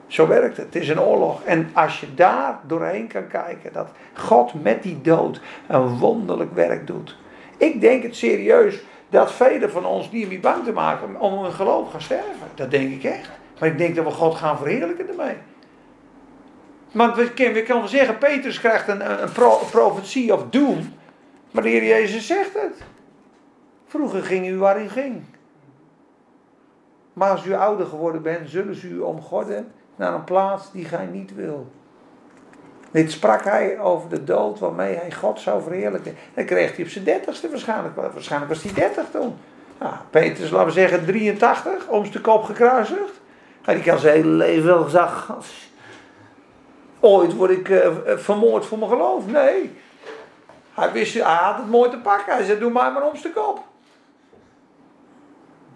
[0.06, 0.66] Zo werkt het.
[0.66, 1.42] Het is een oorlog.
[1.42, 6.86] En als je daar doorheen kan kijken, dat God met die dood een wonderlijk werk
[6.86, 7.16] doet.
[7.56, 11.52] Ik denk het serieus dat velen van ons die niet bang te maken om hun
[11.52, 12.48] geloof gaan sterven.
[12.54, 13.30] Dat denk ik echt.
[13.60, 15.36] Maar ik denk dat we God gaan verheerlijken ermee.
[16.92, 20.92] Want we we kunnen zeggen, Petrus krijgt een, een pro, profetie of doom.
[21.50, 22.82] Maar de Heer Jezus zegt het.
[23.86, 25.22] Vroeger ging u waar u ging.
[27.12, 31.06] Maar als u ouder geworden bent, zullen ze u omgorden naar een plaats die gij
[31.06, 31.70] niet wil.
[32.90, 36.14] Dit sprak hij over de dood waarmee hij God zou verheerlijken.
[36.34, 37.96] Dat kreeg hij op zijn dertigste waarschijnlijk.
[37.96, 39.34] Waarschijnlijk was hij dertig toen.
[39.78, 43.20] Nou, Petrus, laten we zeggen 83, om zijn kop gekruisigd.
[43.64, 45.28] Ja, die kan zijn hele leven wel gezegd.
[47.04, 49.26] Ooit word ik eh, eh, vermoord voor mijn geloof.
[49.26, 49.78] Nee.
[50.74, 52.34] Hij, wist, hij had het mooi te pakken.
[52.34, 53.64] Hij zei, doe mij maar om zijn kop.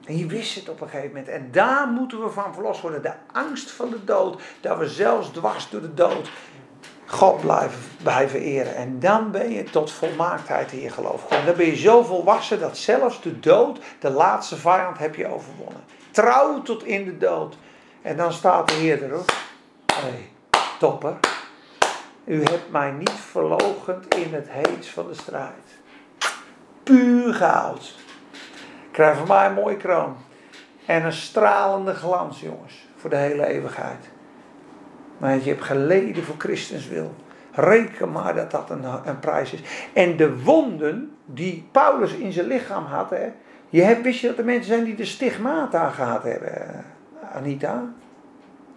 [0.04, 1.28] En je wist het op een gegeven moment.
[1.28, 3.02] En daar moeten we van verlost worden.
[3.02, 4.42] De angst van de dood.
[4.60, 6.28] Dat we zelfs dwars door de dood
[7.06, 8.74] God blijven, blijven eren.
[8.74, 11.46] En dan ben je tot volmaaktheid in je geloof gekomen.
[11.46, 15.84] Dan ben je zo volwassen dat zelfs de dood, de laatste vijand, heb je overwonnen.
[16.10, 17.56] Trouw tot in de dood.
[18.02, 19.32] En dan staat de Heer erop.
[19.92, 20.30] Hey,
[20.78, 21.16] topper.
[22.24, 25.78] U hebt mij niet verloochend in het heets van de strijd.
[26.82, 27.94] Puur goud.
[28.90, 30.16] Krijg van mij een mooie kroon.
[30.86, 32.86] En een stralende glans, jongens.
[32.96, 34.08] Voor de hele eeuwigheid.
[35.18, 37.14] Maar je hebt geleden voor Christus wil.
[37.52, 39.60] Reken maar dat dat een, een prijs is.
[39.92, 43.10] En de wonden die Paulus in zijn lichaam had.
[43.10, 43.32] Hè,
[43.68, 46.84] je hebt, wist je dat er mensen zijn die de stigmata gehad hebben,
[47.32, 47.92] Anita?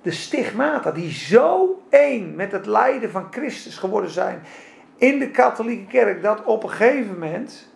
[0.02, 4.42] De stigmata die zo één met het lijden van Christus geworden zijn
[4.98, 6.22] in de katholieke kerk.
[6.22, 7.68] Dat op een gegeven moment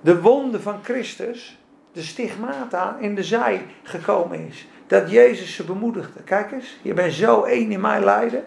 [0.00, 1.58] de wonde van Christus,
[1.92, 4.68] de stigmata in de zij gekomen is.
[4.86, 6.22] Dat Jezus ze bemoedigde.
[6.22, 8.44] Kijk eens, je bent zo één in mijn lijden.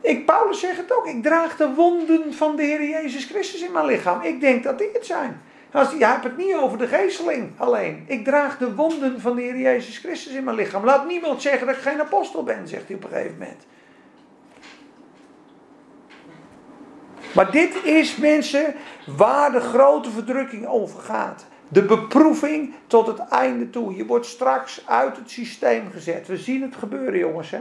[0.00, 1.06] Ik, Paulus zegt het ook.
[1.06, 4.22] Ik draag de wonden van de Heer Jezus Christus in mijn lichaam.
[4.22, 5.40] Ik denk dat die het zijn.
[5.74, 8.04] Als, hebt het niet over de geesteling alleen.
[8.06, 10.84] Ik draag de wonden van de Heer Jezus Christus in mijn lichaam.
[10.84, 13.66] Laat niemand zeggen dat ik geen apostel ben, zegt hij op een gegeven moment.
[17.34, 18.74] Maar dit is mensen
[19.16, 21.46] waar de grote verdrukking over gaat.
[21.68, 23.96] De beproeving tot het einde toe.
[23.96, 26.26] Je wordt straks uit het systeem gezet.
[26.26, 27.50] We zien het gebeuren, jongens.
[27.50, 27.60] Hè?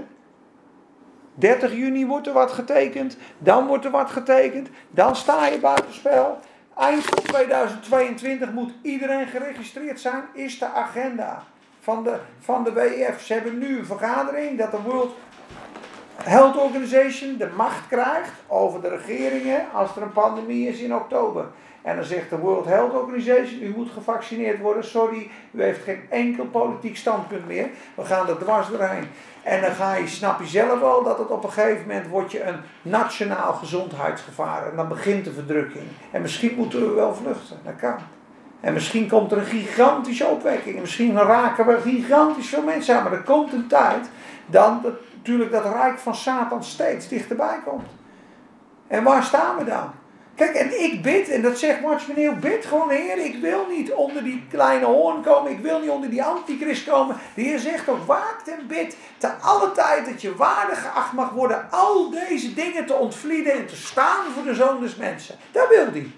[1.36, 3.18] 30 juni wordt er wat getekend.
[3.38, 4.70] Dan wordt er wat getekend.
[4.90, 6.40] Dan sta je buitenspel.
[6.78, 10.24] Eind van 2022 moet iedereen geregistreerd zijn.
[10.34, 11.44] Is de agenda
[11.80, 13.22] van de, van de WF.
[13.22, 15.16] Ze hebben nu een vergadering dat de World
[16.16, 21.46] Health Organization de macht krijgt over de regeringen als er een pandemie is in oktober.
[21.82, 26.02] En dan zegt de World Health Organization, u moet gevaccineerd worden, sorry, u heeft geen
[26.10, 27.70] enkel politiek standpunt meer.
[27.96, 29.08] We gaan er dwars doorheen.
[29.44, 32.32] En dan ga je, snap je zelf wel dat het op een gegeven moment wordt
[32.32, 34.70] je een nationaal gezondheidsgevaar.
[34.70, 35.86] En dan begint de verdrukking.
[36.12, 37.98] En misschien moeten we wel vluchten, dat kan.
[38.60, 40.76] En misschien komt er een gigantische opwekking.
[40.76, 43.04] En misschien raken we gigantisch veel mensen aan.
[43.04, 44.10] Maar er komt een tijd
[44.46, 47.90] dan dat, natuurlijk dat rijk van Satan steeds dichterbij komt.
[48.88, 49.92] En waar staan we dan?
[50.36, 53.92] Kijk, en ik bid, en dat zegt Martin Meneer, bid gewoon, Heer, ik wil niet
[53.92, 57.18] onder die kleine hoorn komen, ik wil niet onder die antichrist komen.
[57.36, 61.30] De Heer zegt ook, waakt en bid, te alle tijd dat je waardig geacht mag
[61.30, 65.36] worden, al deze dingen te ontvlieden en te staan voor de zoon des mensen.
[65.52, 66.12] Dat wil hij.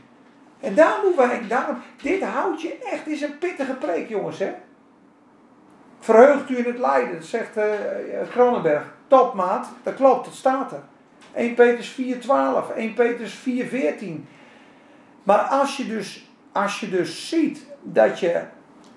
[0.60, 4.54] En daar moeten wij, daarom, dit houdt je echt, is een pittige preek, jongens, hè.
[6.00, 7.64] Verheugt u in het lijden, zegt uh,
[8.32, 8.84] Kronenberg.
[9.08, 10.82] Topmaat, dat klopt, dat staat er.
[11.36, 14.28] 1 Petrus 4:12, 1 Petrus 4:14.
[15.24, 18.42] Maar als je dus, als je dus ziet dat je,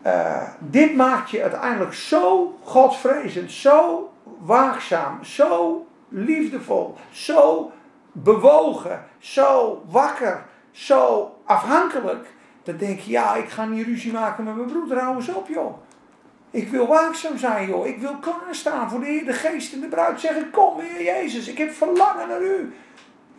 [0.06, 7.72] uh, dit maakt je uiteindelijk zo godvrezend, zo waakzaam, zo liefdevol, zo
[8.12, 12.26] bewogen, zo wakker, zo afhankelijk.
[12.62, 15.48] Dan denk je, ja, ik ga niet ruzie maken met mijn broeder, hou eens op
[15.48, 15.87] joh.
[16.50, 17.86] Ik wil waakzaam zijn, joh.
[17.86, 20.20] Ik wil klaarstaan voor de Heer, de Geest en de bruid.
[20.20, 22.72] Zeggen, kom Heer Jezus, ik heb verlangen naar u.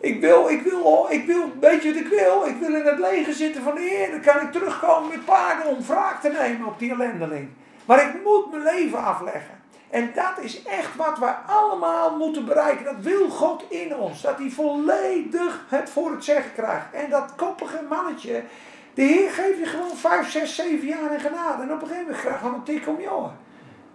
[0.00, 2.46] Ik wil, ik wil, ik wil, weet je wat ik wil?
[2.46, 4.10] Ik wil in het leger zitten van de Heer.
[4.10, 7.48] Dan kan ik terugkomen met paarden om wraak te nemen op die ellendeling.
[7.84, 9.58] Maar ik moet mijn leven afleggen.
[9.90, 12.84] En dat is echt wat wij allemaal moeten bereiken.
[12.84, 14.22] Dat wil God in ons.
[14.22, 16.92] Dat hij volledig het voor het zeggen krijgt.
[16.92, 18.42] En dat koppige mannetje,
[19.00, 21.62] de Heer geeft je gewoon 5, 6, 7 jaar in genade.
[21.62, 23.38] En op een gegeven moment krijg je een tik om je oren.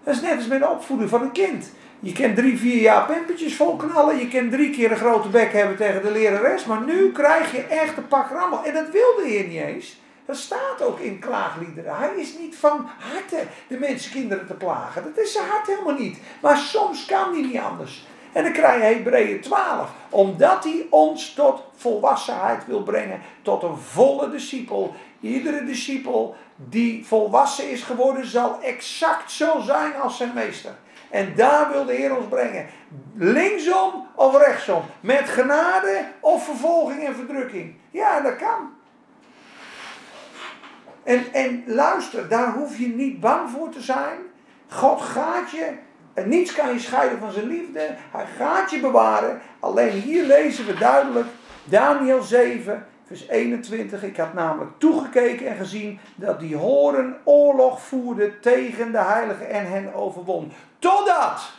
[0.03, 1.71] Dat is net als met de opvoeding van een kind.
[1.99, 4.17] Je kent drie, vier jaar pempertjes vol knallen.
[4.17, 6.65] Je kent drie keer een grote bek hebben tegen de lerares.
[6.65, 8.63] Maar nu krijg je echt een pak rammel.
[8.63, 9.99] En dat wil de Heer niet eens.
[10.25, 11.97] Dat staat ook in klaagliederen.
[11.97, 15.03] Hij is niet van harte de mensenkinderen te plagen.
[15.03, 16.17] Dat is zijn hart helemaal niet.
[16.41, 18.07] Maar soms kan hij niet anders.
[18.35, 19.89] En dan krijg je Hebreeën 12.
[20.09, 23.21] Omdat hij ons tot volwassenheid wil brengen.
[23.41, 24.95] Tot een volle discipel.
[25.19, 30.75] Iedere discipel die volwassen is geworden zal exact zo zijn als zijn meester.
[31.09, 32.65] En daar wil de Heer ons brengen.
[33.13, 34.81] Linksom of rechtsom.
[34.99, 37.75] Met genade of vervolging en verdrukking.
[37.91, 38.73] Ja, dat kan.
[41.03, 44.17] En, en luister, daar hoef je niet bang voor te zijn.
[44.67, 45.73] God gaat je,
[46.15, 47.95] en niets kan je scheiden van zijn liefde.
[48.11, 49.41] Hij gaat je bewaren.
[49.59, 51.27] Alleen hier lezen we duidelijk,
[51.63, 54.03] Daniel 7, vers 21.
[54.03, 59.71] Ik had namelijk toegekeken en gezien dat die horen oorlog voerde tegen de heiligen en
[59.71, 60.51] hen overwon.
[60.79, 61.51] Totdat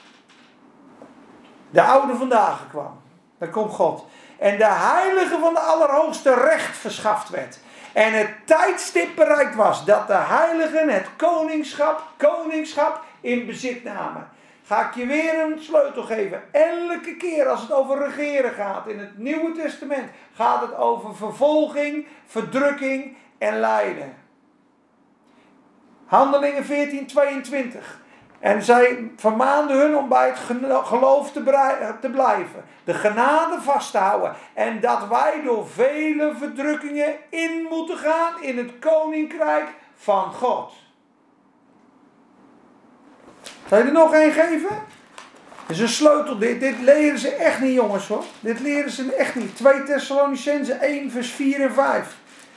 [1.71, 3.01] de oude vandaag kwam.
[3.39, 4.05] Daar komt God.
[4.39, 7.59] En de heilige van de Allerhoogste recht verschaft werd.
[7.93, 14.29] En het tijdstip bereikt was dat de heiligen het koningschap, koningschap in bezit namen.
[14.67, 16.43] Ga ik je weer een sleutel geven.
[16.53, 22.07] Elke keer als het over regeren gaat in het Nieuwe Testament, gaat het over vervolging,
[22.27, 24.17] verdrukking en lijden.
[26.07, 28.01] Handelingen 14, 22.
[28.39, 30.39] En zij vermaanden hun om bij het
[30.87, 32.65] geloof te blijven.
[32.85, 34.35] De genade vast te houden.
[34.55, 40.73] En dat wij door vele verdrukkingen in moeten gaan in het koninkrijk van God.
[43.69, 44.69] Zal je er nog één geven?
[45.67, 46.39] Dit is een sleutel.
[46.39, 48.25] Dit, dit leren ze echt niet, jongens hoor.
[48.41, 49.57] Dit leren ze echt niet.
[49.57, 52.17] 2 Thessalonicense 1, vers 4 en 5.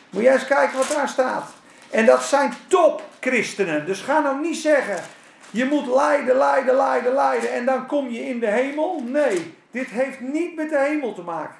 [0.10, 1.52] Moet jij eens kijken wat daar staat.
[1.90, 3.86] En dat zijn top christenen.
[3.86, 5.04] Dus ga nou niet zeggen.
[5.52, 9.04] Je moet lijden, lijden, lijden, lijden en dan kom je in de hemel.
[9.06, 11.56] Nee, dit heeft niet met de hemel te maken.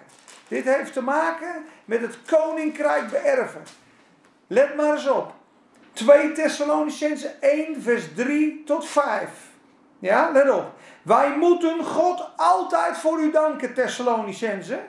[0.48, 3.64] Dit heeft te maken met het koninkrijk beërven.
[4.48, 5.34] Let maar eens op.
[6.00, 9.30] 2 Thessalonicense 1 vers 3 tot 5.
[10.00, 10.74] Ja, let op.
[11.02, 14.80] Wij moeten God altijd voor u danken, Thessalonicense.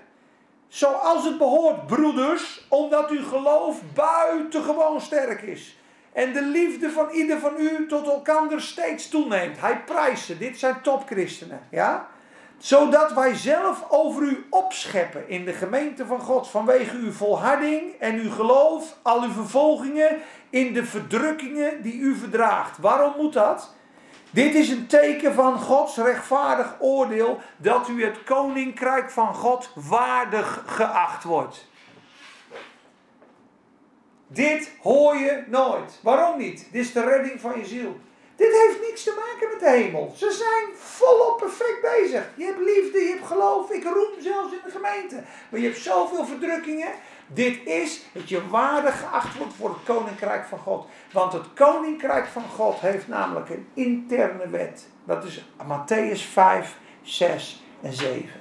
[0.68, 5.78] Zoals het behoort, broeders, omdat uw geloof buitengewoon sterk is.
[6.12, 9.60] En de liefde van ieder van u tot elkander steeds toeneemt.
[9.60, 10.38] Hij prijst ze.
[10.38, 11.60] Dit zijn topchristenen.
[11.70, 12.08] Ja?
[12.58, 16.48] Zodat wij zelf over u opscheppen in de gemeente van God.
[16.48, 18.96] Vanwege uw volharding en uw geloof.
[19.02, 20.18] Al uw vervolgingen
[20.50, 22.78] in de verdrukkingen die u verdraagt.
[22.78, 23.74] Waarom moet dat?
[24.30, 27.40] Dit is een teken van Gods rechtvaardig oordeel.
[27.56, 31.68] Dat u het koninkrijk van God waardig geacht wordt.
[34.26, 35.98] Dit hoor je nooit.
[36.02, 36.68] Waarom niet?
[36.72, 38.00] Dit is de redding van je ziel.
[38.36, 40.12] Dit heeft niks te maken met de hemel.
[40.16, 42.30] Ze zijn volop perfect bezig.
[42.36, 43.70] Je hebt liefde, je hebt geloof.
[43.70, 45.22] Ik roem zelfs in de gemeente.
[45.48, 46.92] Maar je hebt zoveel verdrukkingen.
[47.32, 50.86] Dit is dat je waardig geacht wordt voor het koninkrijk van God.
[51.12, 54.88] Want het koninkrijk van God heeft namelijk een interne wet.
[55.04, 58.40] Dat is Matthäus 5, 6 en 7.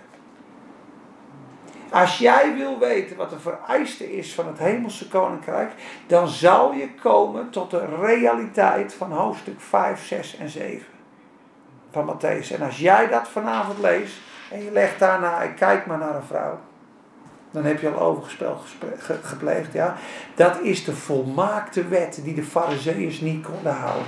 [1.92, 5.72] Als jij wil weten wat de vereiste is van het hemelse koninkrijk,
[6.08, 10.86] dan zal je komen tot de realiteit van hoofdstuk 5, 6 en 7
[11.92, 12.52] van Matthäus.
[12.56, 14.18] En als jij dat vanavond leest
[14.52, 16.60] en je legt daarna, kijk maar naar een vrouw,
[17.52, 18.62] dan heb je al overgespel
[19.22, 19.74] gepleegd.
[19.74, 19.96] Ja?
[20.36, 24.08] Dat is de volmaakte wet die de fariseeërs niet konden houden.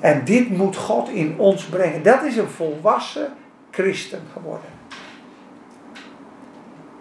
[0.00, 2.02] En dit moet God in ons brengen.
[2.02, 3.28] Dat is een volwassen
[3.70, 4.70] christen geworden.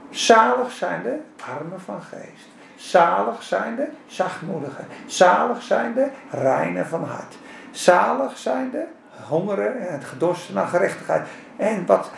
[0.10, 1.20] Zalig zijn de
[1.58, 2.48] armen van geest.
[2.76, 4.88] Zalig zijn de zachtmoedigen.
[5.06, 7.38] Zalig zijn de reinen van hart.
[7.72, 8.84] Zalig zijn de
[9.28, 11.28] hongeren en het gedorsten naar gerechtigheid.
[11.56, 12.12] En wat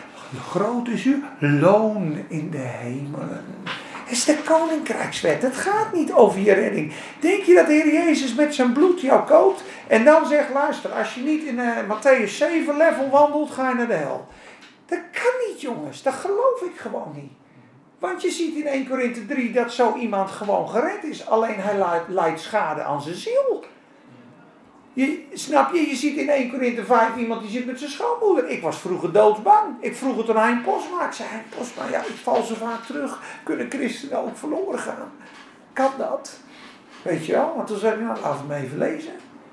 [0.49, 3.45] groot is uw loon in de hemelen.
[4.07, 5.41] Het is de koninkrijkswet.
[5.41, 6.93] Het gaat niet over je redding.
[7.19, 10.91] Denk je dat de Heer Jezus met zijn bloed jou koopt en dan zegt: luister,
[10.91, 14.27] als je niet in eh, Matthäus 7 level wandelt, ga je naar de hel.
[14.85, 16.03] Dat kan niet, jongens.
[16.03, 17.31] Dat geloof ik gewoon niet.
[17.99, 21.27] Want je ziet in 1 Korinthe 3 dat zo iemand gewoon gered is.
[21.27, 23.65] Alleen hij leidt schade aan zijn ziel.
[24.97, 25.89] Je, snap je?
[25.89, 28.49] Je ziet in 1 Korinthe 5 iemand die zit met zijn schoonmoeder.
[28.49, 29.75] Ik was vroeger doodsbang.
[29.79, 31.05] Ik vroeg het aan Hein Posma.
[31.05, 33.21] Ik zei, Hein Posma, ja, ik val zo vaak terug.
[33.43, 35.11] Kunnen christenen ook verloren gaan?
[35.73, 36.39] Kan dat?
[37.01, 37.53] Weet je wel?
[37.55, 39.11] Want toen zei ik, nou, laat het me even lezen.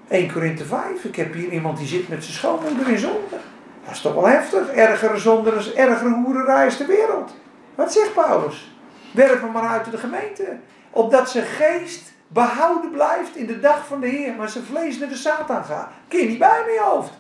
[0.08, 1.04] 1 Korinthe 5.
[1.04, 3.38] Ik heb hier iemand die zit met zijn schoonmoeder in zonde.
[3.84, 4.68] Dat is toch wel heftig.
[4.68, 7.34] Ergere zonde is ergere hoererij is de wereld.
[7.74, 8.76] Wat zegt Paulus?
[9.12, 10.56] Werp hem maar uit de gemeente.
[10.90, 14.34] Opdat zijn geest behouden blijft in de dag van de Heer.
[14.34, 15.88] Maar zijn vlees naar de Satan gaat.
[16.08, 17.12] Kun niet bij je hoofd.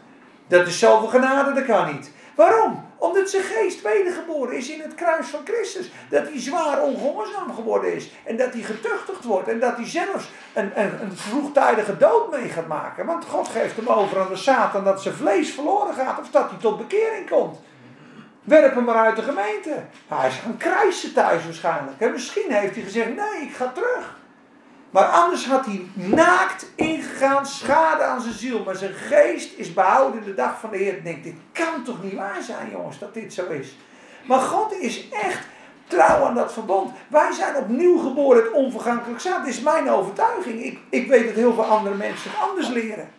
[0.46, 2.10] Dat is zoveel genade, dat kan niet.
[2.34, 2.84] Waarom?
[2.98, 5.90] Omdat zijn geest wedergeboren is in het kruis van Christus.
[6.08, 8.10] Dat hij zwaar ongehoorzaam geworden is.
[8.24, 9.48] En dat hij getuchtigd wordt.
[9.48, 13.06] En dat hij zelfs een, een, vroegtijdige dood mee gaat maken.
[13.06, 16.20] Want God geeft hem over aan de Satan dat zijn vlees verloren gaat.
[16.20, 17.60] Of dat hij tot bekering komt.
[18.42, 19.82] Werp hem maar uit de gemeente.
[20.08, 22.00] Hij is gaan krijsen thuis waarschijnlijk.
[22.00, 24.22] En misschien heeft hij gezegd, nee, ik ga terug.
[24.94, 28.62] Maar anders had hij naakt ingegaan, schade aan zijn ziel.
[28.64, 30.96] Maar zijn geest is behouden de dag van de Heer.
[30.96, 33.76] Ik denk, dit kan toch niet waar zijn, jongens, dat dit zo is.
[34.24, 35.46] Maar God is echt
[35.86, 36.92] trouw aan dat verbond.
[37.08, 39.46] Wij zijn opnieuw geboren het onvergankelijk zaad.
[39.46, 40.64] Is mijn overtuiging.
[40.64, 43.10] Ik, ik weet dat heel veel andere mensen het anders leren.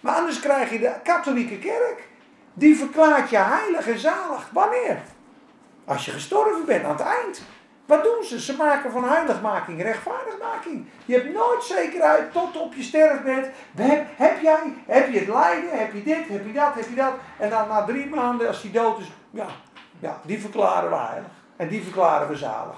[0.00, 2.08] Maar anders krijg je de katholieke kerk.
[2.54, 4.48] Die verklaart je heilig en zalig.
[4.52, 5.02] Wanneer?
[5.84, 7.42] Als je gestorven bent, aan het eind.
[7.86, 8.40] Wat doen ze?
[8.40, 10.86] Ze maken van heiligmaking rechtvaardigmaking.
[11.04, 13.50] Je hebt nooit zekerheid tot op je sterfbed.
[13.76, 16.94] Heb, heb jij, heb je het lijden, heb je dit, heb je dat, heb je
[16.94, 17.12] dat.
[17.38, 19.46] En dan na drie maanden, als die dood is, ja,
[19.98, 21.30] ja die verklaren we heilig.
[21.56, 22.76] En die verklaren we zalig.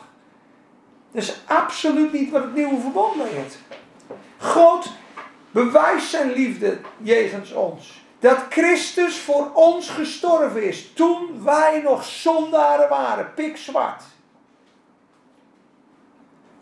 [1.11, 3.57] Dat is absoluut niet wat het nieuwe verbond leert.
[4.39, 4.93] God
[5.51, 8.03] bewijst zijn liefde jegens ons.
[8.19, 10.93] Dat Christus voor ons gestorven is.
[10.93, 13.35] Toen wij nog zondaren waren.
[13.35, 14.03] Pikzwart.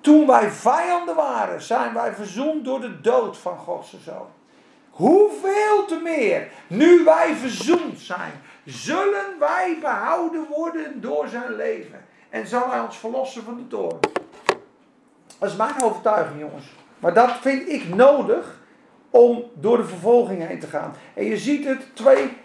[0.03, 4.27] Toen wij vijanden waren, zijn wij verzoend door de dood van Gods Zoon.
[4.91, 8.33] Hoeveel te meer, nu wij verzoend zijn,
[8.65, 12.05] zullen wij behouden worden door zijn leven.
[12.31, 13.99] En zal hij ons verlossen van de toorn.
[15.39, 16.67] Dat is mijn overtuiging, jongens.
[16.99, 18.61] Maar dat vind ik nodig
[19.11, 20.95] om door de vervolging heen te gaan.
[21.15, 22.37] En je ziet het, 2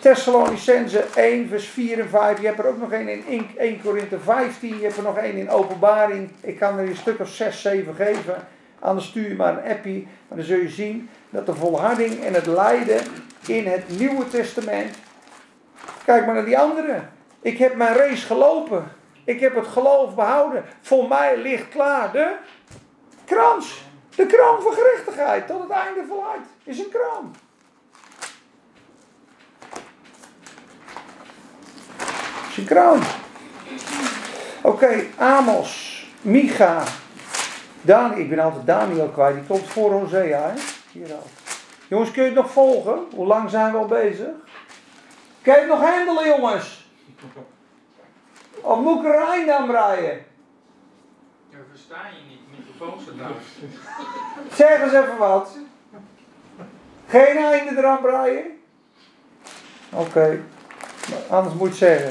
[0.00, 2.40] Thessalonicense 1, vers 4 en 5.
[2.40, 4.76] Je hebt er ook nog één in 1 Korinthe 15.
[4.76, 6.30] Je hebt er nog één in openbaring.
[6.40, 8.46] Ik kan er een stuk of 6, 7 geven.
[8.78, 10.08] Anders stuur je maar een appie.
[10.28, 13.00] Maar dan zul je zien dat de volharding en het lijden
[13.46, 14.96] in het Nieuwe Testament.
[16.04, 17.00] Kijk maar naar die andere.
[17.40, 18.84] Ik heb mijn race gelopen.
[19.24, 20.64] Ik heb het geloof behouden.
[20.80, 22.34] Voor mij ligt klaar de
[23.24, 23.84] krans.
[24.14, 26.46] De kroon van gerechtigheid tot het einde voluit.
[26.64, 27.34] Is een kroon.
[32.64, 33.00] Kroon.
[34.62, 36.82] Oké, Amos, Micha,
[37.82, 38.18] Daniel.
[38.18, 39.34] Ik ben altijd Daniel kwijt.
[39.34, 40.60] Die komt voor Hosea, hè?
[40.92, 41.26] Hier al.
[41.88, 42.98] Jongens, kun je het nog volgen?
[43.14, 44.28] Hoe lang zijn we al bezig?
[45.42, 46.88] Kun je het nog handelen, jongens?
[48.60, 50.24] Of moet ik er een einde aan breien?
[51.48, 52.40] Ja, versta je niet.
[52.58, 54.54] Microfoon staat uit.
[54.54, 55.56] Zeg eens even wat.
[57.06, 58.44] Geen einde eraan breien?
[59.92, 60.42] Oké.
[61.28, 62.10] Anders moet je zeggen.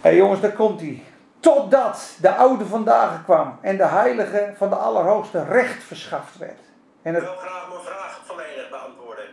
[0.00, 1.02] Hé hey jongens, daar komt hij.
[1.40, 6.60] Totdat de oude vandaag kwam en de heilige van de Allerhoogste recht verschaft werd.
[7.02, 9.24] En Ik wil graag mijn vraag volledig beantwoorden.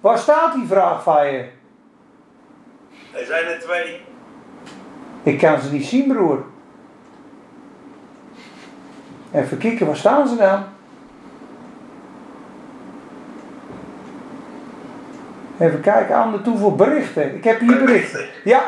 [0.00, 1.48] Waar staat die vraag van je?
[3.12, 4.00] Er zijn er twee.
[5.22, 6.44] Ik kan ze niet zien, broer.
[9.32, 10.64] Even kijken, waar staan ze dan?
[15.58, 17.34] Even kijken, aan de toevoer berichten.
[17.34, 18.26] Ik heb hier berichten.
[18.44, 18.62] Ja.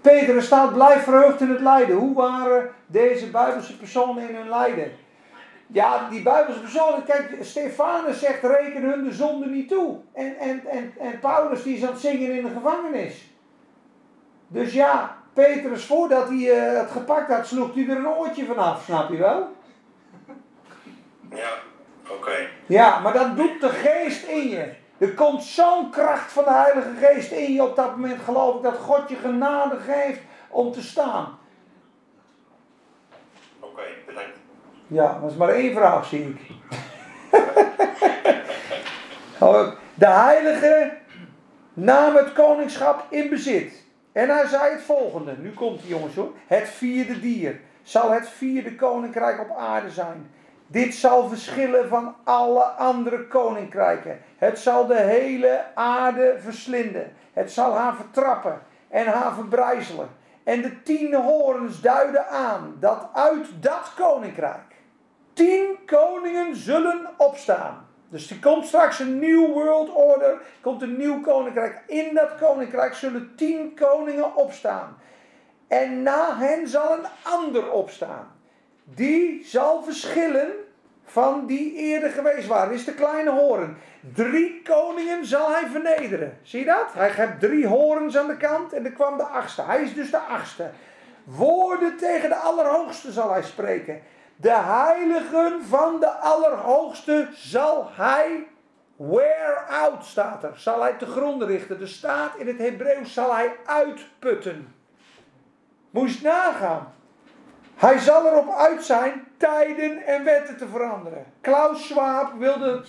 [0.00, 1.96] Peter, er staat blijf verheugd in het lijden.
[1.96, 4.92] Hoe waren deze Bijbelse personen in hun lijden?
[5.66, 9.96] Ja, die Bijbelse personen, kijk, Stefanus zegt reken hun de zonde niet toe.
[10.12, 13.30] En, en, en, en Paulus die is aan het zingen in de gevangenis.
[14.48, 18.84] Dus ja, Petrus, voordat hij eh, het gepakt had, sloeg hij er een oortje vanaf,
[18.84, 19.56] snap je wel?
[21.30, 21.50] Ja,
[22.08, 22.48] oké.
[22.66, 24.80] Ja, maar dat doet de geest in je.
[25.02, 28.62] Er komt zo'n kracht van de Heilige Geest in je op dat moment, geloof ik,
[28.62, 31.38] dat God je genade geeft om te staan.
[33.60, 34.38] Oké, bedankt.
[34.86, 36.40] Ja, dat is maar één vraag, zie ik.
[39.38, 40.92] Oh, de Heilige
[41.72, 43.84] nam het koningschap in bezit.
[44.12, 45.36] En hij zei het volgende.
[45.38, 46.32] Nu komt hij, jongens hoor.
[46.46, 50.30] Het vierde dier zal het vierde koninkrijk op aarde zijn.
[50.72, 54.20] Dit zal verschillen van alle andere koninkrijken.
[54.36, 57.12] Het zal de hele aarde verslinden.
[57.32, 60.08] Het zal haar vertrappen en haar verbrijzelen.
[60.44, 64.72] En de tien horens duiden aan dat uit dat koninkrijk
[65.32, 67.86] tien koningen zullen opstaan.
[68.08, 71.82] Dus er komt straks een nieuw world order, komt een nieuw koninkrijk.
[71.86, 74.96] In dat koninkrijk zullen tien koningen opstaan.
[75.68, 78.32] En na hen zal een ander opstaan.
[78.84, 80.52] Die zal verschillen
[81.12, 82.74] van die eerder geweest waren.
[82.74, 83.76] Is de kleine horen.
[84.14, 86.38] Drie koningen zal hij vernederen.
[86.42, 86.92] Zie je dat?
[86.92, 89.62] Hij heeft drie horens aan de kant en er kwam de achtste.
[89.62, 90.70] Hij is dus de achtste.
[91.24, 94.00] Woorden tegen de Allerhoogste zal hij spreken.
[94.36, 98.46] De heiligen van de Allerhoogste zal hij
[98.96, 100.52] wear out, staat er.
[100.56, 101.80] Zal hij te gronden richten.
[101.80, 104.74] Er staat in het Hebreeuws zal hij uitputten.
[105.90, 106.92] Moest nagaan.
[107.74, 111.24] Hij zal erop uit zijn tijden en wetten te veranderen.
[111.40, 112.84] Klaus Schwab wilde,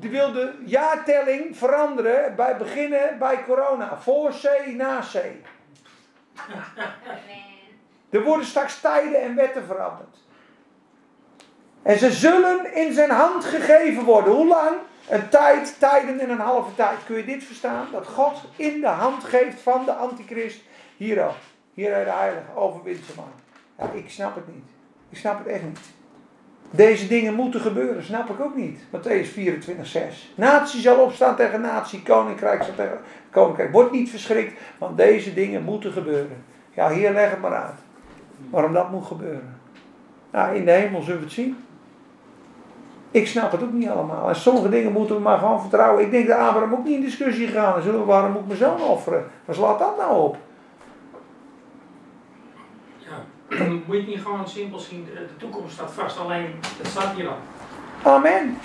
[0.00, 3.98] wilde jaartelling veranderen bij beginnen bij corona.
[3.98, 5.14] Voor C, na C.
[8.10, 10.16] Er worden straks tijden en wetten veranderd.
[11.82, 14.32] En ze zullen in zijn hand gegeven worden.
[14.32, 14.76] Hoe lang?
[15.08, 16.98] Een tijd, tijden en een halve tijd.
[17.06, 17.86] Kun je dit verstaan?
[17.92, 20.60] Dat God in de hand geeft van de antichrist.
[20.96, 21.34] Hier al.
[21.74, 22.54] Hier uit de heilige.
[22.54, 23.04] Overwint
[23.94, 24.75] ik snap het niet.
[25.08, 25.78] Ik snap het echt niet.
[26.70, 28.80] Deze dingen moeten gebeuren, snap ik ook niet.
[28.80, 30.32] Matthäus 24, 6.
[30.34, 32.98] Natie zal opstaan tegen natie, koninkrijk zal tegen
[33.30, 33.72] koninkrijk.
[33.72, 36.44] Word niet verschrikt, want deze dingen moeten gebeuren.
[36.74, 37.78] Ja, hier leg het maar uit.
[38.50, 39.58] Waarom dat moet gebeuren.
[40.30, 41.56] Nou, in de hemel zullen we het zien.
[43.10, 44.28] Ik snap het ook niet allemaal.
[44.28, 46.04] En sommige dingen moeten we maar gewoon vertrouwen.
[46.04, 47.82] Ik denk dat Abraham ook niet in discussie gaan.
[47.82, 49.24] Zullen we, waarom moet ik mijn zoon offeren?
[49.44, 50.36] Waar slaat dat nou op?
[52.98, 53.24] Ja,
[53.86, 57.28] moet je niet gewoon simpel zien, de de toekomst staat vast, alleen het staat hier
[57.28, 57.38] al.
[58.02, 58.58] Amen.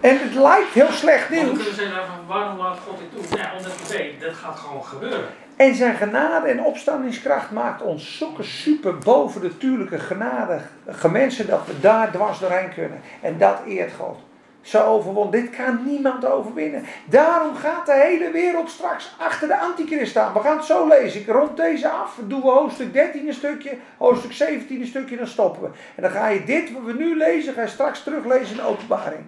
[0.00, 1.56] En het lijkt heel slecht nieuws.
[1.56, 3.38] kunnen zeggen waarom laat God dit toe?
[3.38, 5.28] Ja, omdat hij weet, dat gaat gewoon gebeuren.
[5.56, 12.10] En zijn genade en opstandingskracht maakt ons zulke super bovennatuurlijke genadige mensen dat we daar
[12.10, 13.00] dwars doorheen kunnen.
[13.20, 14.18] En dat eert God.
[14.62, 15.30] Zo overwon.
[15.30, 16.84] Dit kan niemand overwinnen.
[17.04, 20.32] Daarom gaat de hele wereld straks achter de antichrist staan.
[20.32, 21.20] We gaan het zo lezen.
[21.20, 22.18] Ik rond deze af.
[22.24, 23.78] Doen we hoofdstuk 13 een stukje.
[23.98, 25.16] Hoofdstuk 17 een stukje.
[25.16, 25.68] Dan stoppen we.
[25.94, 27.54] En dan ga je dit wat we nu lezen.
[27.54, 29.22] Ga je straks teruglezen in de openbaring.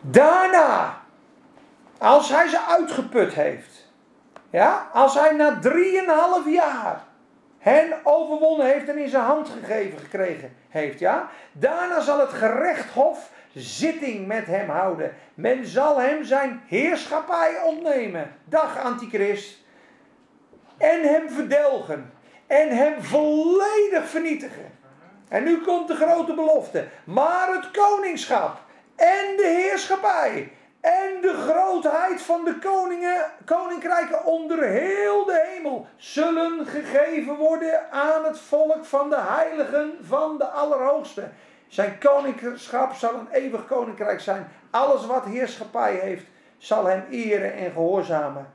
[0.00, 0.98] Daarna.
[1.98, 3.88] Als hij ze uitgeput heeft.
[4.50, 7.08] Ja, als hij na drieënhalf jaar
[7.60, 11.28] hen overwonnen heeft en in zijn hand gegeven gekregen heeft, ja.
[11.52, 15.14] Daarna zal het gerechtshof zitting met hem houden.
[15.34, 18.34] Men zal hem zijn heerschappij ontnemen.
[18.44, 19.58] Dag antichrist.
[20.76, 22.12] En hem verdelgen.
[22.46, 24.78] En hem volledig vernietigen.
[25.28, 26.86] En nu komt de grote belofte.
[27.04, 28.58] Maar het koningschap
[28.96, 36.66] en de heerschappij en de grootheid van de koningen, koninkrijken onder heel de hemel zullen
[36.66, 41.28] gegeven worden aan het volk van de heiligen van de Allerhoogste.
[41.68, 44.48] Zijn koningschap zal een eeuwig koninkrijk zijn.
[44.70, 46.26] Alles wat heerschappij heeft,
[46.58, 48.46] zal hem eren en gehoorzamen.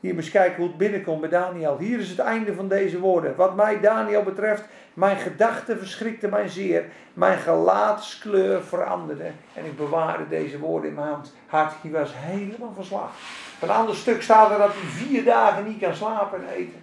[0.00, 1.78] Hier eens kijken hoe het binnenkomt bij Daniel.
[1.78, 3.36] Hier is het einde van deze woorden.
[3.36, 4.64] Wat mij Daniel betreft,
[4.94, 6.84] mijn gedachten verschrikte mij zeer.
[7.14, 9.30] Mijn gelaatskleur veranderde.
[9.54, 11.34] En ik bewaarde deze woorden in mijn hand.
[11.46, 13.14] Hart, die was helemaal verslagen.
[13.54, 16.82] Op een ander stuk staat er dat hij vier dagen niet kan slapen en eten.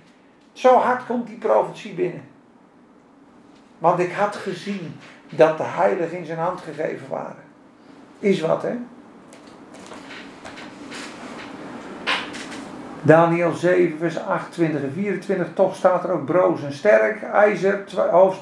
[0.54, 2.24] Zo hard komt die profetie binnen.
[3.78, 5.00] Want ik had gezien
[5.30, 7.44] dat de heiligen in zijn hand gegeven waren.
[8.20, 8.78] Is wat, hè?
[13.04, 15.48] Daniel 7, vers 28 en 24.
[15.54, 17.24] Toch staat er ook broos en sterk.
[17.24, 17.84] IJzer,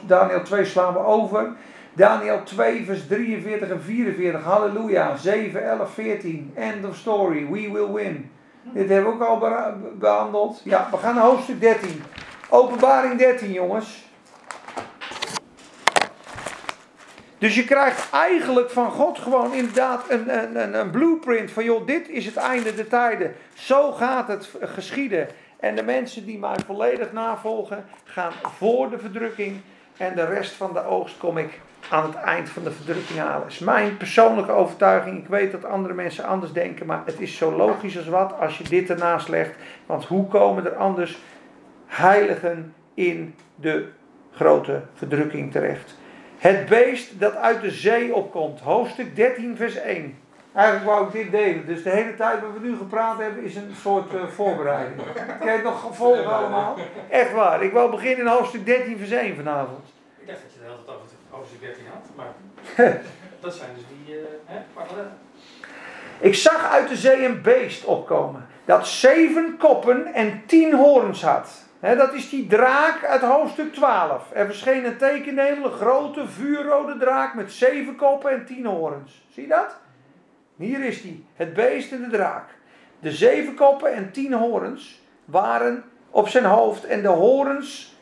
[0.06, 1.52] Daniel 2 slaan we over.
[1.94, 4.44] Daniel 2, vers 43 en 44.
[4.44, 5.16] Halleluja.
[5.16, 6.52] 7, 11, 14.
[6.56, 7.48] End of story.
[7.52, 8.32] We will win.
[8.64, 10.62] Dit hebben we ook al behandeld.
[10.64, 12.04] Ja, we gaan naar hoofdstuk 13.
[12.50, 14.09] Openbaring 13, jongens.
[17.40, 21.88] Dus je krijgt eigenlijk van God gewoon inderdaad een, een, een, een blueprint van joh,
[21.88, 23.36] dit is het einde der tijden.
[23.54, 25.28] Zo gaat het geschieden.
[25.60, 29.62] En de mensen die mij volledig navolgen, gaan voor de verdrukking.
[29.98, 31.60] En de rest van de oogst kom ik
[31.90, 33.48] aan het eind van de verdrukking halen.
[33.48, 35.18] is mijn persoonlijke overtuiging.
[35.18, 38.58] Ik weet dat andere mensen anders denken, maar het is zo logisch als wat als
[38.58, 39.56] je dit ernaast legt.
[39.86, 41.18] Want hoe komen er anders
[41.86, 43.88] heiligen in de
[44.32, 45.99] grote verdrukking terecht?
[46.40, 48.60] Het beest dat uit de zee opkomt.
[48.60, 50.18] Hoofdstuk 13, vers 1.
[50.54, 51.66] Eigenlijk wou ik dit delen.
[51.66, 55.02] Dus de hele tijd wat we nu gepraat hebben is een soort eh, voorbereiding.
[55.40, 56.78] Kan je het nog volgen allemaal?
[57.10, 57.64] Echt waar.
[57.64, 59.86] Ik wou beginnen in hoofdstuk 13, vers 1 vanavond.
[60.20, 62.34] Ik dacht dat je het altijd over hoofdstuk 13 had, maar
[63.40, 65.18] dat zijn dus die, eh hè, parallellen.
[66.20, 68.48] Ik zag uit de zee een beest opkomen.
[68.66, 71.69] Dat zeven koppen en tien hoorns had.
[71.80, 74.32] Dat is die draak uit hoofdstuk 12.
[74.34, 79.26] Er verscheen een teken een grote vuurrode draak met zeven koppen en tien hoorns.
[79.30, 79.78] Zie je dat?
[80.56, 82.50] Hier is die, het beest en de draak.
[83.00, 87.98] De zeven koppen en tien hoorns waren op zijn hoofd en de hoorns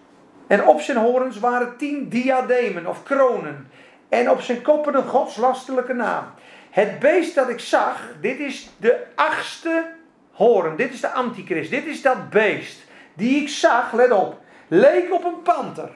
[0.47, 3.69] en op zijn hoorns waren tien diademen of kronen.
[4.09, 6.25] En op zijn koppen een godslastelijke naam.
[6.69, 9.85] Het beest dat ik zag, dit is de achtste
[10.31, 10.75] hoorn.
[10.75, 11.69] Dit is de antichrist.
[11.69, 12.86] Dit is dat beest
[13.17, 15.89] die ik zag, let op, leek op een panter.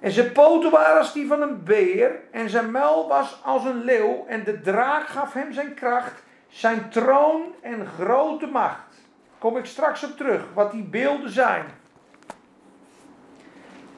[0.00, 3.84] En zijn poten waren als die van een beer en zijn muil was als een
[3.84, 8.94] leeuw en de draak gaf hem zijn kracht, zijn troon en grote macht.
[9.38, 11.64] Kom ik straks op terug, wat die beelden zijn.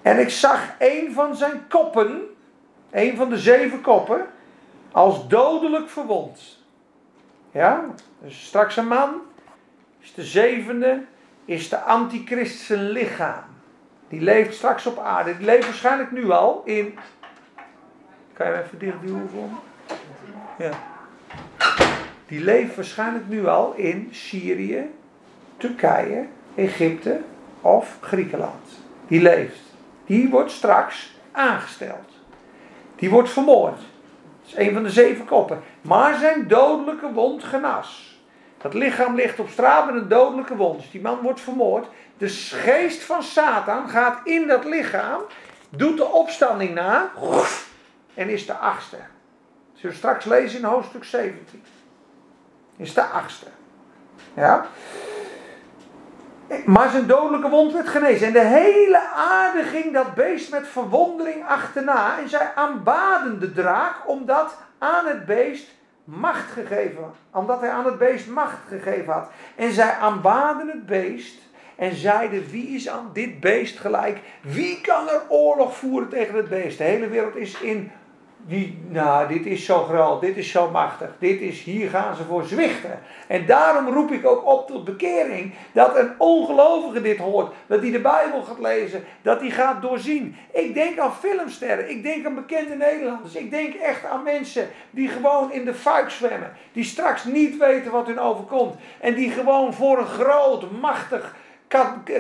[0.03, 2.21] En ik zag een van zijn koppen,
[2.91, 4.27] een van de zeven koppen,
[4.93, 6.61] als dodelijk verwond.
[7.53, 7.85] Ja,
[8.21, 9.21] dus straks een man,
[10.01, 11.05] is de zevende,
[11.45, 13.45] is de antichrist lichaam.
[14.09, 15.37] Die leeft straks op aarde.
[15.37, 16.99] Die leeft waarschijnlijk nu al in.
[18.33, 19.57] Kan je hem even dichtduwen voor me?
[20.65, 20.71] Ja.
[22.27, 24.91] Die leeft waarschijnlijk nu al in Syrië,
[25.57, 27.21] Turkije, Egypte
[27.61, 28.69] of Griekenland.
[29.07, 29.61] Die leeft.
[30.07, 32.11] Die wordt straks aangesteld.
[32.97, 33.79] Die wordt vermoord.
[33.79, 35.63] Dat is een van de zeven koppen.
[35.81, 38.12] Maar zijn dodelijke wond genas.
[38.63, 40.81] Dat lichaam ligt op straat met een dodelijke wond.
[40.81, 41.87] Dus die man wordt vermoord.
[42.19, 45.21] De geest van Satan gaat in dat lichaam,
[45.69, 47.11] doet de opstanding na
[48.15, 48.97] en is de achtste.
[49.73, 51.63] Zullen we straks lezen in hoofdstuk 17.
[52.77, 53.47] Is de achtste.
[54.35, 54.67] Ja.
[56.65, 58.27] Maar zijn dodelijke wond werd genezen.
[58.27, 62.19] En de hele aarde ging dat beest met verwondering achterna.
[62.19, 65.71] En zij aanbaden de draak, omdat aan het beest
[66.05, 69.31] macht gegeven Omdat hij aan het beest macht gegeven had.
[69.57, 71.41] En zij aanbaden het beest.
[71.77, 74.21] En zeiden, wie is aan dit beest gelijk?
[74.41, 76.79] Wie kan er oorlog voeren tegen het beest?
[76.79, 77.91] De hele wereld is in
[78.47, 82.23] die, nou, dit is zo groot, dit is zo machtig, dit is, hier gaan ze
[82.23, 83.01] voor zwichten.
[83.27, 87.91] En daarom roep ik ook op tot bekering, dat een ongelovige dit hoort, dat hij
[87.91, 90.37] de Bijbel gaat lezen, dat hij gaat doorzien.
[90.53, 95.09] Ik denk aan filmsterren, ik denk aan bekende Nederlanders, ik denk echt aan mensen die
[95.09, 99.75] gewoon in de fuik zwemmen, die straks niet weten wat hun overkomt en die gewoon
[99.75, 101.35] voor een groot, machtig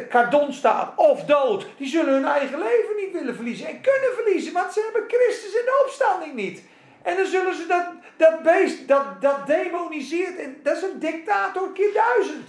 [0.08, 4.52] kardon staat of dood, die zullen hun eigen leven niet willen verliezen en kunnen verliezen,
[4.52, 6.62] want ze hebben Christus in de opstanding niet.
[7.02, 7.86] En dan zullen ze dat,
[8.16, 12.48] dat beest, dat, dat demoniseert, en dat is een dictator keer duizend.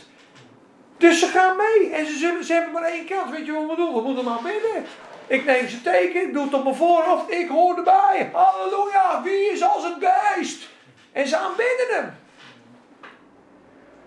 [0.98, 3.32] Dus ze gaan mee en ze, zullen, ze hebben maar één kans.
[3.32, 3.94] Weet je wat we doen?
[3.94, 4.86] We moeten maar bidden.
[5.28, 8.30] Ik neem ze teken, ik doe het op mijn voorhoofd, ik hoor erbij.
[8.34, 10.70] Halleluja, wie is als het beest?
[11.12, 12.16] En ze aanbidden hem.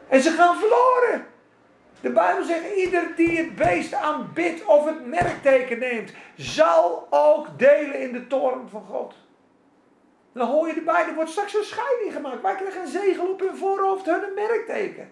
[0.09, 1.27] En ze gaan verloren.
[2.07, 8.01] De Bijbel zegt, ieder die het beest aanbidt of het merkteken neemt, zal ook delen
[8.01, 9.15] in de toorn van God.
[10.33, 12.43] Dan hoor je erbij, er wordt straks een scheiding gemaakt.
[12.43, 15.11] Wij krijgen een zegel op hun voorhoofd, hun merkteken.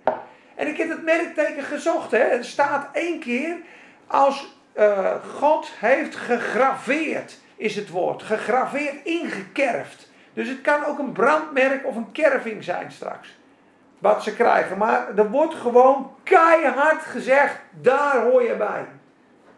[0.54, 2.10] En ik heb het merkteken gezocht.
[2.10, 2.18] Hè.
[2.18, 3.56] Er staat één keer
[4.06, 8.22] als uh, God heeft gegraveerd, is het woord.
[8.22, 10.10] Gegraveerd, ingekerfd.
[10.32, 13.33] Dus het kan ook een brandmerk of een kerving zijn straks
[14.04, 14.78] wat ze krijgen.
[14.78, 18.86] Maar er wordt gewoon keihard gezegd, daar hoor je bij.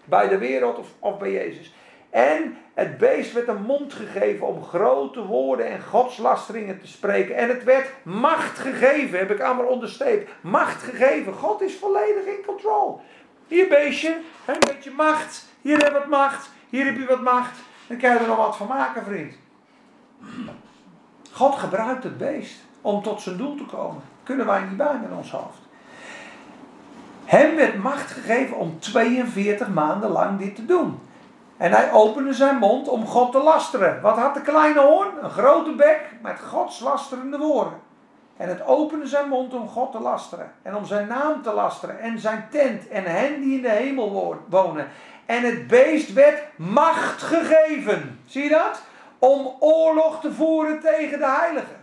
[0.05, 1.75] Bij de wereld of, of bij Jezus.
[2.11, 7.37] En het beest werd een mond gegeven om grote woorden en godslasteringen te spreken.
[7.37, 10.31] En het werd macht gegeven, heb ik allemaal onderstreept.
[10.41, 11.33] Macht gegeven.
[11.33, 13.01] God is volledig in control.
[13.47, 14.17] Hier beestje,
[14.47, 15.45] een beetje macht.
[15.61, 16.51] Hier heb je wat macht.
[16.69, 17.59] Hier heb je wat macht.
[17.87, 19.35] Dan kan je er nog wat van maken, vriend.
[21.33, 24.15] God gebruikt het beest om tot zijn doel te komen.
[24.27, 25.59] Kunnen wij niet bij met ons hoofd.
[27.25, 31.01] Hem werd macht gegeven om 42 maanden lang dit te doen.
[31.57, 34.01] En hij opende zijn mond om God te lasteren.
[34.01, 35.09] Wat had de kleine hoorn?
[35.23, 37.79] Een grote bek met Gods lasterende woorden.
[38.37, 40.53] En het opende zijn mond om God te lasteren.
[40.63, 42.01] En om zijn naam te lasteren.
[42.01, 42.89] En zijn tent.
[42.89, 44.89] En hen die in de hemel wonen.
[45.27, 48.21] En het beest werd macht gegeven.
[48.27, 48.83] Zie je dat?
[49.19, 51.76] Om oorlog te voeren tegen de heiligen.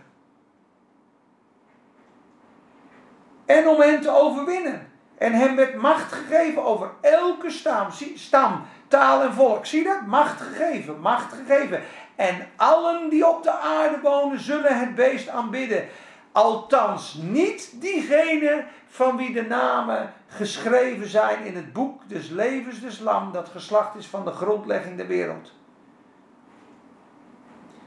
[3.46, 4.92] En om hen te overwinnen.
[5.18, 9.66] En hem werd macht gegeven over elke stam, stam, taal en volk.
[9.66, 10.06] Zie dat?
[10.06, 11.82] Macht gegeven, macht gegeven.
[12.16, 15.88] En allen die op de aarde wonen zullen het beest aanbidden.
[16.32, 22.98] Althans, niet diegene van wie de namen geschreven zijn in het boek des levens des
[22.98, 25.52] lam, dat geslacht is van de grondlegging der wereld.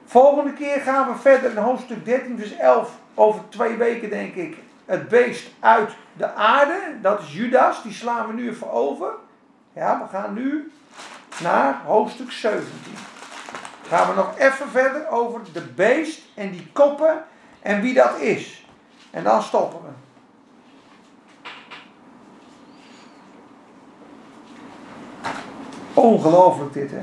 [0.06, 4.58] Volgende keer gaan we verder in hoofdstuk 13, vers 11, over twee weken denk ik.
[4.88, 9.12] Het beest uit de aarde, dat is Judas, die slaan we nu even over.
[9.74, 10.72] Ja, we gaan nu
[11.42, 12.68] naar hoofdstuk 17.
[13.88, 17.24] Gaan we nog even verder over de beest en die koppen
[17.62, 18.66] en wie dat is.
[19.12, 19.90] En dan stoppen we.
[25.94, 27.02] Ongelooflijk dit, hè?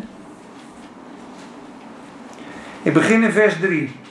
[2.82, 4.02] Ik begin in vers 3.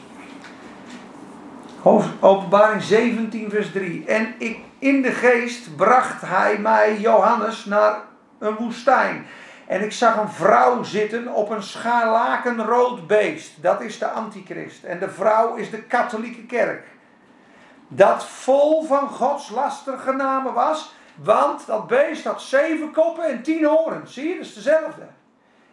[1.83, 4.05] Openbaring 17, vers 3.
[4.05, 7.95] En ik, in de geest bracht hij mij, Johannes, naar
[8.39, 9.25] een woestijn.
[9.67, 13.61] En ik zag een vrouw zitten op een scharlakenrood beest.
[13.61, 14.83] Dat is de antichrist.
[14.83, 16.87] En de vrouw is de katholieke kerk.
[17.87, 20.93] Dat vol van Gods lastige namen was.
[21.15, 24.13] Want dat beest had zeven koppen en tien horens.
[24.13, 25.07] Zie je, dat is dezelfde.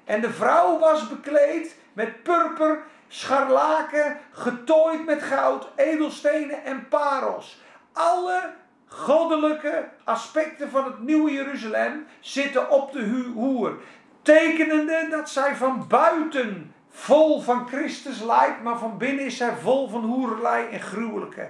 [0.04, 2.78] En de vrouw was bekleed met purper,
[3.12, 7.60] scharlaken, getooid met goud, edelstenen en parels.
[7.92, 8.50] Alle
[8.86, 13.78] goddelijke aspecten van het nieuwe Jeruzalem zitten op de hoer.
[14.22, 19.88] Tekenende dat zij van buiten vol van Christus lijkt, maar van binnen is zij vol
[19.88, 21.48] van hoerelij en gruwelijke.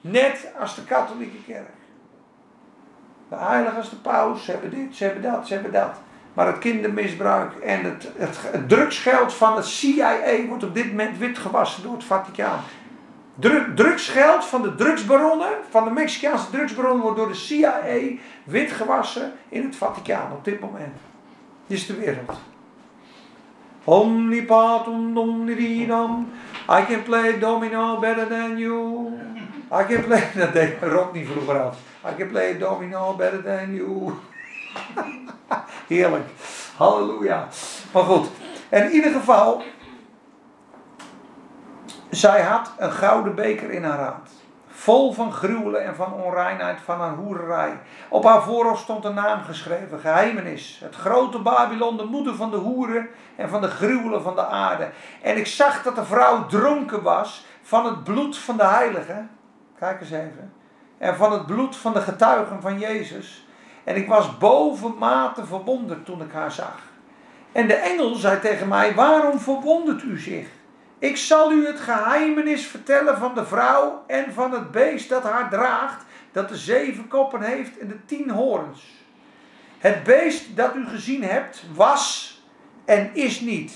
[0.00, 1.74] Net als de katholieke kerk.
[3.28, 6.00] De heiligen als de paus, ze hebben dit, ze hebben dat, ze hebben dat.
[6.36, 11.18] Maar het kindermisbruik en het, het, het drugsgeld van het CIA wordt op dit moment
[11.18, 12.60] witgewassen door het Vaticaan.
[13.74, 17.80] drugsgeld van de drugsbaronnen, van de Mexicaanse drugsbaronnen, wordt door de CIA
[18.44, 20.94] witgewassen in het Vaticaan op dit moment.
[21.66, 22.38] Dit is de wereld.
[23.84, 26.28] Omnipatum omnirinam.
[26.68, 29.12] I can play domino better than you.
[29.72, 30.22] I can play.
[30.34, 31.72] Dat deed Rodney vroeger al.
[32.10, 34.12] I can play domino better than you.
[35.88, 36.28] Heerlijk.
[36.76, 37.48] Halleluja.
[37.92, 38.28] Maar goed.
[38.68, 39.62] in ieder geval.
[42.10, 44.30] Zij had een gouden beker in haar hand.
[44.68, 47.80] Vol van gruwelen en van onreinheid van haar hoererij.
[48.08, 50.80] Op haar voorhoofd stond een naam geschreven, geheimenis.
[50.84, 54.88] Het grote Babylon, de moeder van de hoeren en van de gruwelen van de aarde.
[55.22, 59.30] En ik zag dat de vrouw dronken was van het bloed van de heiligen.
[59.78, 60.52] Kijk eens even.
[60.98, 63.45] En van het bloed van de getuigen van Jezus.
[63.86, 66.78] En ik was bovenmate verwonderd toen ik haar zag.
[67.52, 70.48] En de engel zei tegen mij: Waarom verwondert u zich?
[70.98, 75.50] Ik zal u het geheimenis vertellen van de vrouw en van het beest dat haar
[75.50, 79.04] draagt, dat de zeven koppen heeft en de tien hoorns.
[79.78, 82.34] Het beest dat u gezien hebt, was
[82.84, 83.72] en is niet.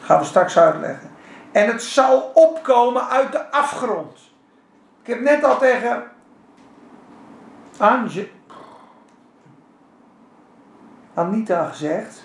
[0.00, 1.10] Gaan we straks uitleggen.
[1.52, 4.18] En het zal opkomen uit de afgrond.
[5.02, 6.12] Ik heb net al tegen
[7.78, 8.28] Anje,
[11.14, 12.24] Anita gezegd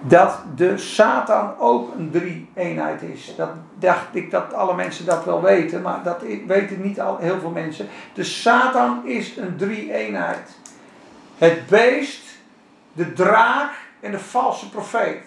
[0.00, 3.34] dat de Satan ook een drie-eenheid is.
[3.36, 7.40] Dat dacht ik dat alle mensen dat wel weten, maar dat weten niet al heel
[7.40, 7.88] veel mensen.
[8.14, 10.58] De Satan is een drie-eenheid.
[11.38, 12.22] Het beest,
[12.92, 13.70] de draak
[14.00, 15.24] en de valse profeet.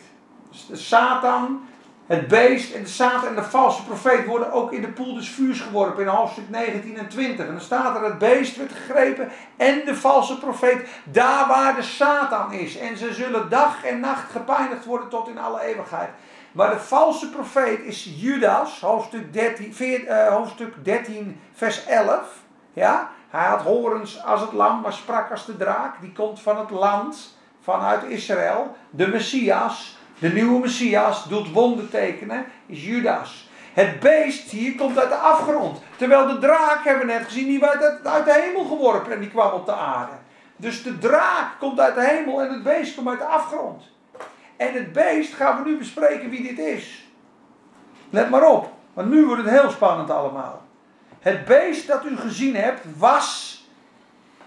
[0.49, 1.61] Dus de Satan,
[2.09, 5.29] het beest en de Satan en de valse profeet worden ook in de poel des
[5.29, 7.45] vuurs geworpen in hoofdstuk 19 en 20.
[7.45, 11.81] En dan staat er: het beest werd gegrepen en de valse profeet, daar waar de
[11.81, 12.77] Satan is.
[12.77, 16.09] En ze zullen dag en nacht gepijnigd worden tot in alle eeuwigheid.
[16.51, 22.19] Maar de valse profeet is Judas, hoofdstuk 13, 4, uh, hoofdstuk 13 vers 11.
[22.73, 23.09] Ja?
[23.29, 26.01] Hij had horens als het lam, maar sprak als de draak.
[26.01, 32.85] Die komt van het land vanuit Israël, de Messias, de nieuwe Messias, doet wondertekenen, is
[32.85, 33.49] Judas.
[33.73, 35.81] Het beest hier komt uit de afgrond.
[35.95, 39.19] Terwijl de draak, hebben we net gezien, die werd uit- uit de hemel geworpen en
[39.19, 40.13] die kwam op de aarde.
[40.55, 43.83] Dus de draak komt uit de hemel en het beest komt uit de afgrond.
[44.57, 47.07] En het beest gaan we nu bespreken wie dit is.
[48.09, 50.61] Let maar op, want nu wordt het heel spannend allemaal.
[51.19, 53.57] Het beest dat u gezien hebt was,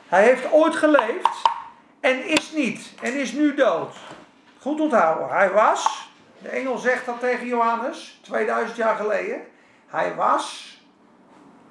[0.09, 1.43] hij heeft ooit geleefd
[2.01, 3.97] en is niet en is nu dood.
[4.63, 6.11] Goed onthouden, hij was,
[6.43, 9.41] de engel zegt dat tegen Johannes, 2000 jaar geleden.
[9.87, 10.77] Hij was,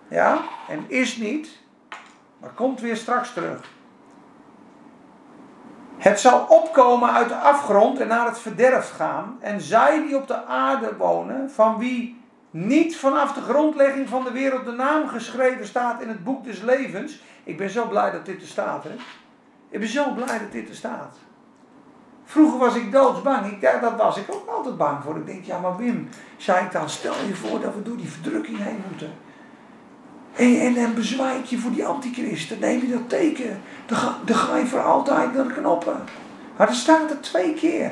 [0.07, 1.57] ja, en is niet,
[2.39, 3.59] maar komt weer straks terug.
[5.97, 9.37] Het zal opkomen uit de afgrond en naar het verderf gaan.
[9.39, 14.31] En zij die op de aarde wonen, van wie niet vanaf de grondlegging van de
[14.31, 17.21] wereld de naam geschreven staat in het boek des levens.
[17.43, 18.95] Ik ben zo blij dat dit er staat, hè.
[19.69, 21.17] Ik ben zo blij dat dit er staat.
[22.31, 23.45] Vroeger was ik doodsbang.
[23.45, 25.15] Ik, ja, dat was ik ook altijd bang voor.
[25.15, 28.09] Ik denk, ja maar Wim, zei ik dan, stel je voor dat we door die
[28.09, 29.11] verdrukking heen moeten.
[30.35, 32.49] En, en dan bezwaait je voor die antichrist.
[32.49, 33.61] Dan neem je dat teken.
[33.85, 36.01] Dan ga, dan je voor altijd naar de knoppen.
[36.57, 37.91] Maar er staat er twee keer.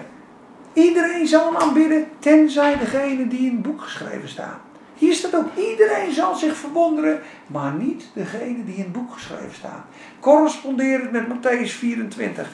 [0.74, 4.60] Iedereen zal hem aanbidden, tenzij degene die in het boek geschreven staat.
[5.00, 9.54] Hier staat ook, iedereen zal zich verwonderen, maar niet degene die in het boek geschreven
[9.54, 9.86] staat.
[10.20, 12.50] Corresponderend met Matthäus 24.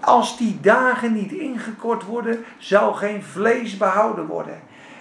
[0.00, 4.60] Als die dagen niet ingekort worden, zal geen vlees behouden worden.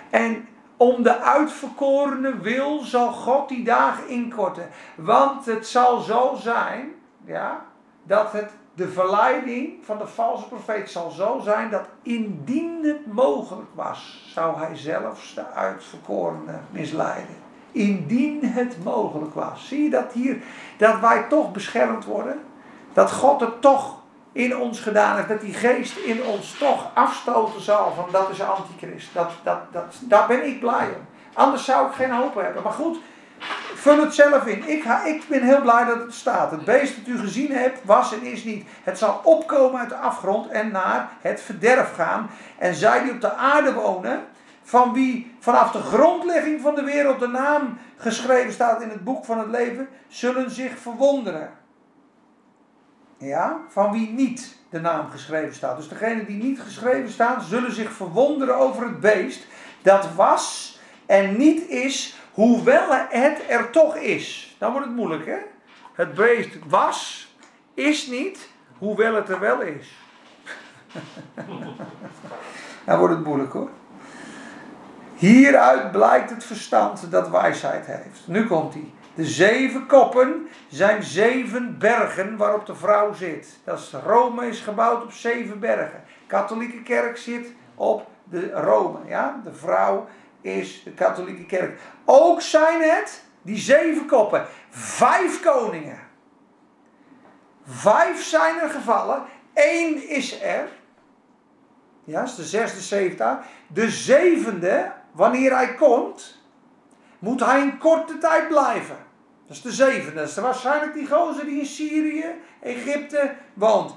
[0.09, 0.47] En
[0.77, 4.69] om de uitverkorene wil zal God die dagen inkorten.
[4.95, 6.93] Want het zal zo zijn,
[7.25, 7.65] ja,
[8.03, 13.69] dat het, de verleiding van de valse profeet zal zo zijn dat indien het mogelijk
[13.73, 17.35] was, zou hij zelfs de uitverkorene misleiden.
[17.71, 19.67] Indien het mogelijk was.
[19.67, 20.37] Zie je dat hier,
[20.77, 22.39] dat wij toch beschermd worden?
[22.93, 24.03] Dat God het toch
[24.35, 29.13] in ons gedaan dat die geest in ons toch afstoten zal van dat is antichrist.
[29.13, 31.05] Dat, dat, dat, daar ben ik blij om.
[31.33, 32.63] Anders zou ik geen hoop hebben.
[32.63, 32.97] Maar goed,
[33.75, 34.69] vul het zelf in.
[34.69, 36.51] Ik, ik ben heel blij dat het staat.
[36.51, 38.67] Het beest dat u gezien hebt, was en is niet.
[38.83, 42.29] Het zal opkomen uit de afgrond en naar het verderf gaan.
[42.57, 44.23] En zij die op de aarde wonen,
[44.63, 49.25] van wie vanaf de grondlegging van de wereld de naam geschreven staat in het boek
[49.25, 51.49] van het leven, zullen zich verwonderen.
[53.17, 55.77] Ja, van wie niet de naam geschreven staat.
[55.77, 59.47] Dus degenen die niet geschreven staan, zullen zich verwonderen over het beest
[59.81, 64.55] dat was en niet is, hoewel het er toch is.
[64.59, 65.37] Dan wordt het moeilijk, hè?
[65.93, 67.29] Het beest was,
[67.73, 69.97] is niet, hoewel het er wel is.
[72.85, 73.69] Dan wordt het moeilijk hoor.
[75.15, 78.27] Hieruit blijkt het verstand dat wijsheid heeft.
[78.27, 78.93] Nu komt hij.
[79.15, 83.59] De zeven koppen zijn zeven bergen waarop de vrouw zit.
[83.63, 86.03] Dat is, Rome is gebouwd op zeven bergen.
[86.27, 88.99] Katholieke kerk zit op de Rome.
[89.07, 89.41] Ja?
[89.43, 90.07] De vrouw
[90.41, 91.79] is de katholieke kerk.
[92.05, 94.45] Ook zijn het die zeven koppen.
[94.69, 95.99] Vijf koningen.
[97.65, 99.23] Vijf zijn er gevallen.
[99.53, 100.67] Één is er.
[102.03, 103.39] Ja, is de zesde zevende.
[103.67, 106.41] De zevende, wanneer hij komt,
[107.19, 109.04] moet hij een korte tijd blijven.
[109.47, 110.19] Dat is de zevende.
[110.19, 112.25] Dat is waarschijnlijk die gozer die in Syrië,
[112.61, 113.95] Egypte woont.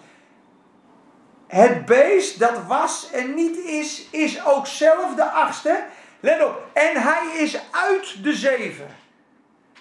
[1.46, 5.84] Het beest dat was en niet is, is ook zelf de achtste.
[6.20, 6.66] Let op.
[6.72, 8.96] En hij is uit de zeven.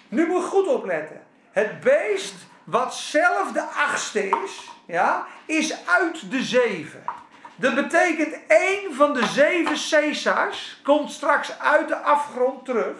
[0.08, 1.22] Nu moet je goed opletten.
[1.50, 2.34] Het beest
[2.64, 7.04] wat zelf de achtste is, ja, is uit de zeven.
[7.56, 12.96] Dat betekent één van de zeven Caesars komt straks uit de afgrond terug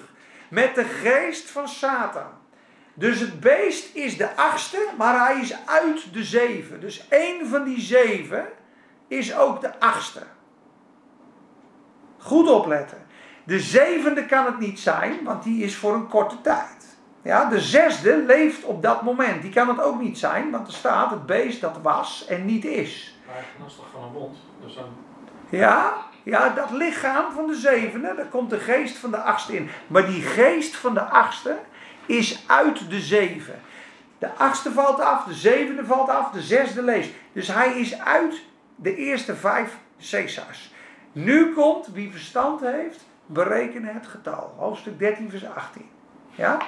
[0.49, 2.38] met de geest van Satan.
[2.99, 6.81] Dus het beest is de achtste, maar hij is uit de zeven.
[6.81, 8.47] Dus één van die zeven
[9.09, 10.23] is ook de achtste.
[12.19, 13.07] Goed opletten.
[13.45, 16.97] De zevende kan het niet zijn, want die is voor een korte tijd.
[17.23, 19.43] Ja, de zesde leeft op dat moment.
[19.43, 22.65] Die kan het ook niet zijn, want er staat het beest dat was en niet
[22.65, 23.19] is.
[23.27, 23.45] Maar
[23.77, 24.37] toch van een wond?
[24.61, 24.89] Dus dan...
[25.49, 29.71] Ja, ja, dat lichaam van de zevende, daar komt de geest van de achtste in.
[29.87, 31.59] Maar die geest van de achtste
[32.09, 33.61] is uit de zeven.
[34.19, 37.11] De achtste valt af, de zevende valt af, de zesde leest.
[37.33, 38.35] Dus hij is uit
[38.77, 39.77] de eerste vijf
[40.11, 40.73] Caesars.
[41.13, 44.55] Nu komt, wie verstand heeft, berekenen het getal.
[44.57, 45.85] Hoofdstuk 13, vers 18.
[46.35, 46.59] Ja?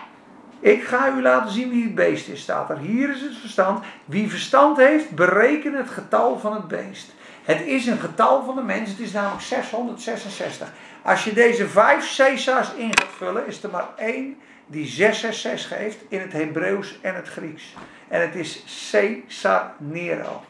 [0.60, 2.78] Ik ga u laten zien wie het beest is, staat er.
[2.78, 3.84] Hier is het verstand.
[4.04, 7.14] Wie verstand heeft, bereken het getal van het beest.
[7.44, 10.72] Het is een getal van de mens, het is namelijk 666.
[11.02, 14.38] Als je deze vijf Caesars in gaat vullen, is er maar één
[14.70, 17.74] die 666 geeft in het Hebreeuws en het Grieks.
[18.08, 20.42] En het is Caesar Nero.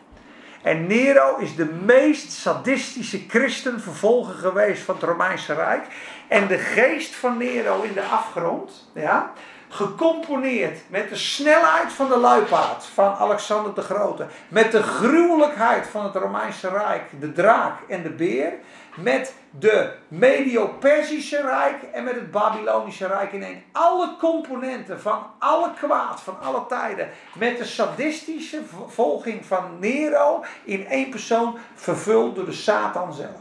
[0.63, 5.87] En Nero is de meest sadistische christenvervolger geweest van het Romeinse Rijk.
[6.29, 9.33] En de geest van Nero in de afgrond, ja,
[9.69, 16.05] gecomponeerd met de snelheid van de luipaard van Alexander de Grote, met de gruwelijkheid van
[16.05, 18.53] het Romeinse Rijk, de draak en de beer,
[18.97, 23.63] met de Medio-Persische Rijk en met het Babylonische Rijk in één.
[23.73, 30.87] Alle componenten van alle kwaad van alle tijden, met de sadistische volging van Nero in
[30.87, 33.41] één persoon, vervuld door de Satan zelf.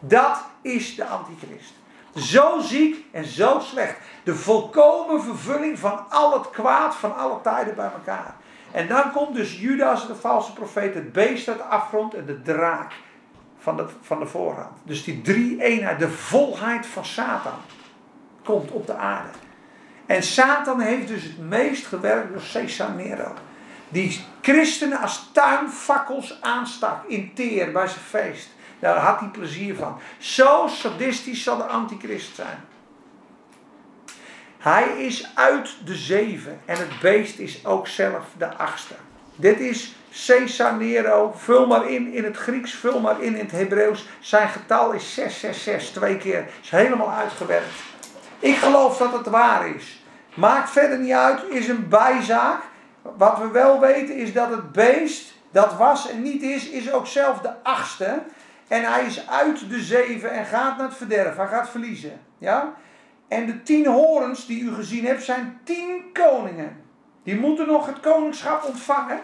[0.00, 1.72] Dat is de Antichrist.
[2.14, 3.96] Zo ziek en zo slecht.
[4.24, 8.34] De volkomen vervulling van al het kwaad van alle tijden bij elkaar.
[8.72, 12.42] En dan komt dus Judas, de valse profeet, het beest uit de afgrond en de
[12.42, 12.92] draak
[13.66, 14.76] van de, van de voorhand.
[14.82, 17.58] Dus die drie eenheid, de volheid van Satan,
[18.44, 19.28] komt op de aarde.
[20.06, 23.34] En Satan heeft dus het meest gewerkt door Caesar Nero.
[23.88, 28.48] Die christenen als tuinfakkels aanstak in Teer bij zijn feest.
[28.78, 29.98] Daar had hij plezier van.
[30.18, 32.64] Zo sadistisch zal de antichrist zijn.
[34.58, 38.94] Hij is uit de zeven en het beest is ook zelf de achtste.
[39.36, 39.95] Dit is
[40.26, 41.32] Caesar Nero.
[41.36, 44.08] Vul maar in in het Grieks, vul maar in in het Hebreeuws.
[44.20, 46.48] Zijn getal is 666, twee keer.
[46.62, 47.74] Is helemaal uitgewerkt.
[48.38, 50.04] Ik geloof dat het waar is.
[50.34, 52.62] Maakt verder niet uit, is een bijzaak.
[53.16, 57.06] Wat we wel weten is dat het beest dat was en niet is, is ook
[57.06, 58.22] zelf de achtste.
[58.68, 61.36] En hij is uit de zeven en gaat naar het verderf.
[61.36, 62.20] Hij gaat verliezen.
[62.38, 62.74] Ja?
[63.28, 66.84] En de tien horens die u gezien hebt zijn tien koningen.
[67.22, 69.20] Die moeten nog het koningschap ontvangen.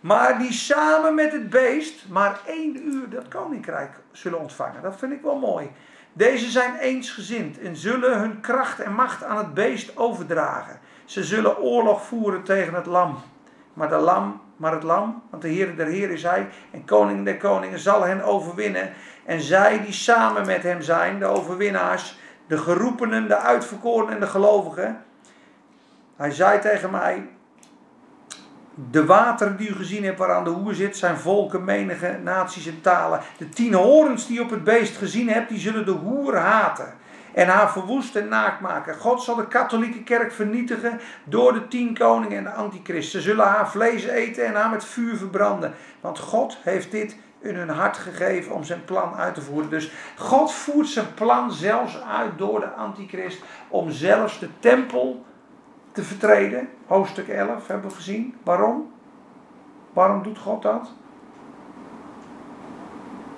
[0.00, 4.82] Maar die samen met het beest maar één uur dat koninkrijk zullen ontvangen.
[4.82, 5.70] Dat vind ik wel mooi.
[6.12, 10.78] Deze zijn eensgezind en zullen hun kracht en macht aan het beest overdragen.
[11.04, 13.18] Ze zullen oorlog voeren tegen het lam.
[13.72, 17.24] Maar, de lam, maar het lam, want de Heer der Heer is hij, en koning
[17.24, 18.92] der koningen zal hen overwinnen.
[19.24, 24.26] En zij die samen met hem zijn, de overwinnaars, de geroepenen, de uitverkorenen en de
[24.26, 25.04] gelovigen.
[26.16, 27.28] Hij zei tegen mij,
[28.78, 32.80] de wateren die u gezien hebt waaraan de hoer zit, zijn volken, menige, naties en
[32.80, 33.20] talen.
[33.38, 36.94] De tien horens die je op het beest gezien hebt, die zullen de hoer haten.
[37.34, 38.96] En haar verwoest en naakt maken.
[38.96, 43.10] God zal de katholieke kerk vernietigen door de tien koningen en de antichrist.
[43.10, 45.74] Ze zullen haar vlees eten en haar met vuur verbranden.
[46.00, 49.70] Want God heeft dit in hun hart gegeven om zijn plan uit te voeren.
[49.70, 55.25] Dus God voert zijn plan zelfs uit door de antichrist om zelfs de tempel
[55.96, 56.68] te vertreden.
[56.86, 58.36] Hoofdstuk 11 hebben we gezien.
[58.42, 58.92] Waarom?
[59.92, 60.88] Waarom doet God dat?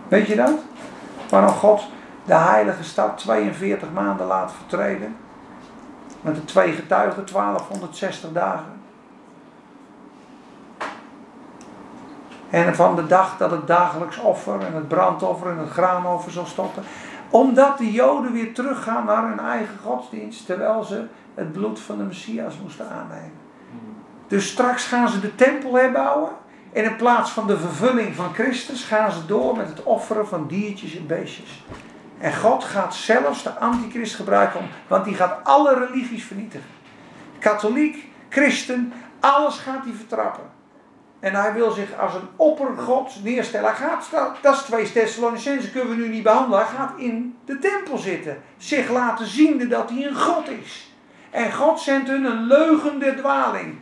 [0.08, 0.58] Weet je dat?
[1.30, 1.86] Waarom God
[2.24, 5.16] de heilige stad 42 maanden laat vertreden?
[6.20, 8.80] Met de twee getuigen 1260 dagen.
[12.50, 16.46] En van de dag dat het dagelijks offer en het brandoffer en het graanoffer zal
[16.46, 16.82] stoppen.
[17.30, 20.46] Omdat de Joden weer teruggaan naar hun eigen godsdienst.
[20.46, 23.32] Terwijl ze het bloed van de Messias moesten aannemen.
[24.26, 26.30] Dus straks gaan ze de tempel herbouwen.
[26.72, 30.46] En in plaats van de vervulling van Christus gaan ze door met het offeren van
[30.46, 31.64] diertjes en beestjes.
[32.18, 36.70] En God gaat zelfs de antichrist gebruiken, want die gaat alle religies vernietigen.
[37.38, 40.44] Katholiek, christen, alles gaat hij vertrappen.
[41.20, 43.70] En hij wil zich als een oppergod neerstellen.
[43.70, 44.08] Hij gaat,
[44.42, 46.58] dat is twee Thessalonicenzen, kunnen we nu niet behandelen.
[46.58, 48.42] Hij gaat in de tempel zitten.
[48.56, 50.94] Zich laten zien dat hij een God is.
[51.30, 53.74] En God zendt hun een leugende dwaling.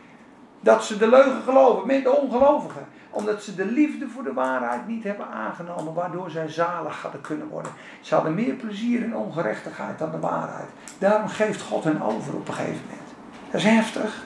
[0.59, 2.87] Dat ze de leugen geloven, met de ongelovigen.
[3.09, 7.47] Omdat ze de liefde voor de waarheid niet hebben aangenomen, waardoor zij zalig hadden kunnen
[7.47, 7.71] worden.
[8.01, 10.67] Ze hadden meer plezier in ongerechtigheid dan de waarheid.
[10.97, 13.07] Daarom geeft God hen over op een gegeven moment.
[13.51, 14.25] Dat is heftig.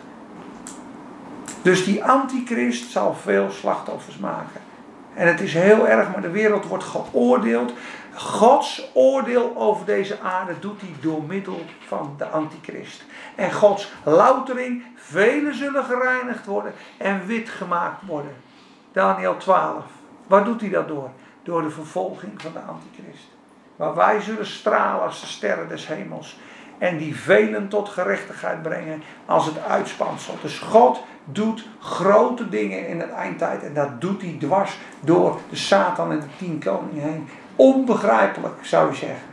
[1.61, 4.61] Dus die antichrist zal veel slachtoffers maken.
[5.13, 7.73] En het is heel erg, maar de wereld wordt geoordeeld.
[8.13, 13.03] Gods oordeel over deze aarde doet hij door middel van de antichrist.
[13.35, 18.35] En Gods loutering, velen zullen gereinigd worden en wit gemaakt worden.
[18.91, 19.83] Daniel 12.
[20.27, 21.09] Waar doet hij dat door?
[21.43, 23.27] Door de vervolging van de antichrist.
[23.75, 26.39] Waar wij zullen stralen als de sterren des hemels.
[26.77, 30.35] En die velen tot gerechtigheid brengen als het uitspansel.
[30.41, 33.63] Dus God doet grote dingen in het eindtijd.
[33.63, 37.27] En dat doet hij dwars door de Satan en de tien koningen heen.
[37.55, 39.29] Onbegrijpelijk zou je zeggen.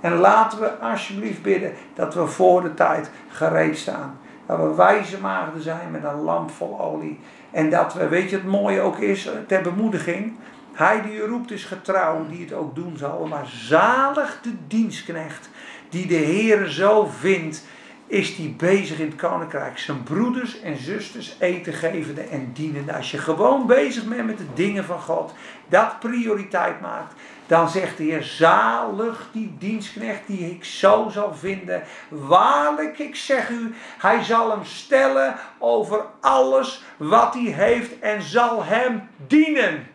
[0.00, 4.18] En laten we alsjeblieft bidden dat we voor de tijd gereed staan.
[4.46, 7.20] Dat we wijze maagden zijn met een lamp vol olie.
[7.50, 10.32] En dat we, weet je het mooie ook is, ter bemoediging.
[10.72, 13.26] Hij die u roept is getrouw, die het ook doen zal.
[13.26, 15.50] Maar zalig de dienstknecht
[15.88, 17.64] die de Heer zo vindt
[18.08, 19.78] is hij bezig in het koninkrijk.
[19.78, 22.94] Zijn broeders en zusters eten gevende en dienende.
[22.94, 25.32] Als je gewoon bezig bent met de dingen van God,
[25.68, 27.14] dat prioriteit maakt,
[27.46, 31.82] dan zegt de Heer, zalig die dienstknecht die ik zo zal vinden.
[32.08, 38.64] Waarlijk, ik zeg u, hij zal hem stellen over alles wat hij heeft en zal
[38.64, 39.86] hem dienen.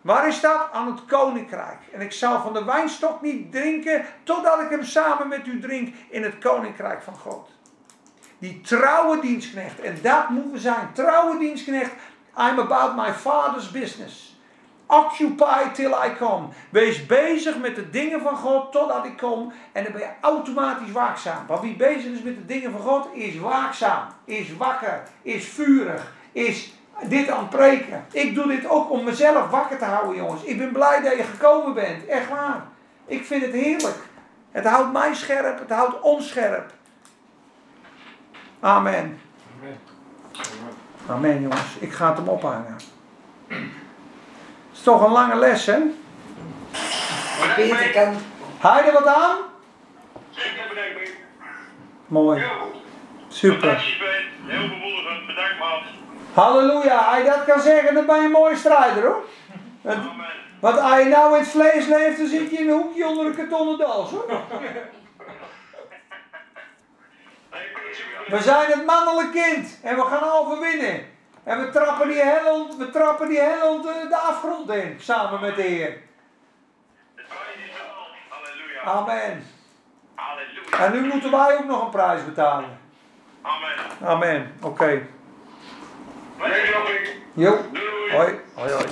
[0.00, 0.68] Waar is dat?
[0.72, 1.78] Aan het koninkrijk.
[1.92, 5.94] En ik zal van de wijnstok niet drinken totdat ik hem samen met u drink
[6.08, 7.55] in het koninkrijk van God.
[8.38, 9.80] Die trouwe dienstknecht.
[9.80, 10.92] En dat moeten we zijn.
[10.92, 11.90] Trouwe dienstknecht.
[12.38, 14.34] I'm about my father's business.
[14.86, 16.48] Occupy till I come.
[16.70, 19.52] Wees bezig met de dingen van God totdat ik kom.
[19.72, 21.46] En dan ben je automatisch waakzaam.
[21.46, 24.08] Want wie bezig is met de dingen van God is waakzaam.
[24.24, 25.02] Is wakker.
[25.22, 26.12] Is vurig.
[26.32, 28.04] Is dit aan het preken.
[28.12, 30.42] Ik doe dit ook om mezelf wakker te houden, jongens.
[30.42, 32.06] Ik ben blij dat je gekomen bent.
[32.06, 32.66] Echt waar.
[33.06, 33.98] Ik vind het heerlijk.
[34.50, 35.58] Het houdt mij scherp.
[35.58, 36.72] Het houdt ons scherp.
[38.60, 39.20] Amen.
[41.08, 41.40] Amen.
[41.42, 41.76] Jongens.
[41.78, 42.76] Ik ga het hem ophangen.
[43.48, 43.58] Het
[44.72, 45.78] is toch een lange les, hè?
[47.54, 47.92] Peter
[48.60, 49.36] kan je er wat aan?
[52.06, 52.44] Mooi.
[53.28, 53.94] Super.
[54.46, 55.26] Heel bemoedigend.
[55.26, 55.82] Bedankt man.
[56.34, 56.98] Halleluja.
[56.98, 59.24] Als je dat kan zeggen, dan ben je een mooie strijder, hoor.
[60.60, 63.26] Want- als je nou in het vlees leeft, dan zit je in een hoekje onder
[63.26, 64.24] een kartonnen dans, hoor.
[68.26, 71.14] We zijn het mannelijk kind en we gaan overwinnen.
[71.44, 75.56] En we trappen die hellend, we trappen die hellend de, de afgrond in, samen met
[75.56, 75.96] de Heer.
[78.84, 79.46] Amen.
[80.14, 80.84] Halleluja.
[80.84, 82.78] En nu moeten wij ook nog een prijs betalen.
[83.42, 84.08] Amen.
[84.08, 84.52] Amen.
[84.62, 85.02] Oké.
[87.32, 87.58] Jo.
[87.72, 88.12] Doei.
[88.12, 88.40] Hoi.
[88.54, 88.86] Hoi, hoi.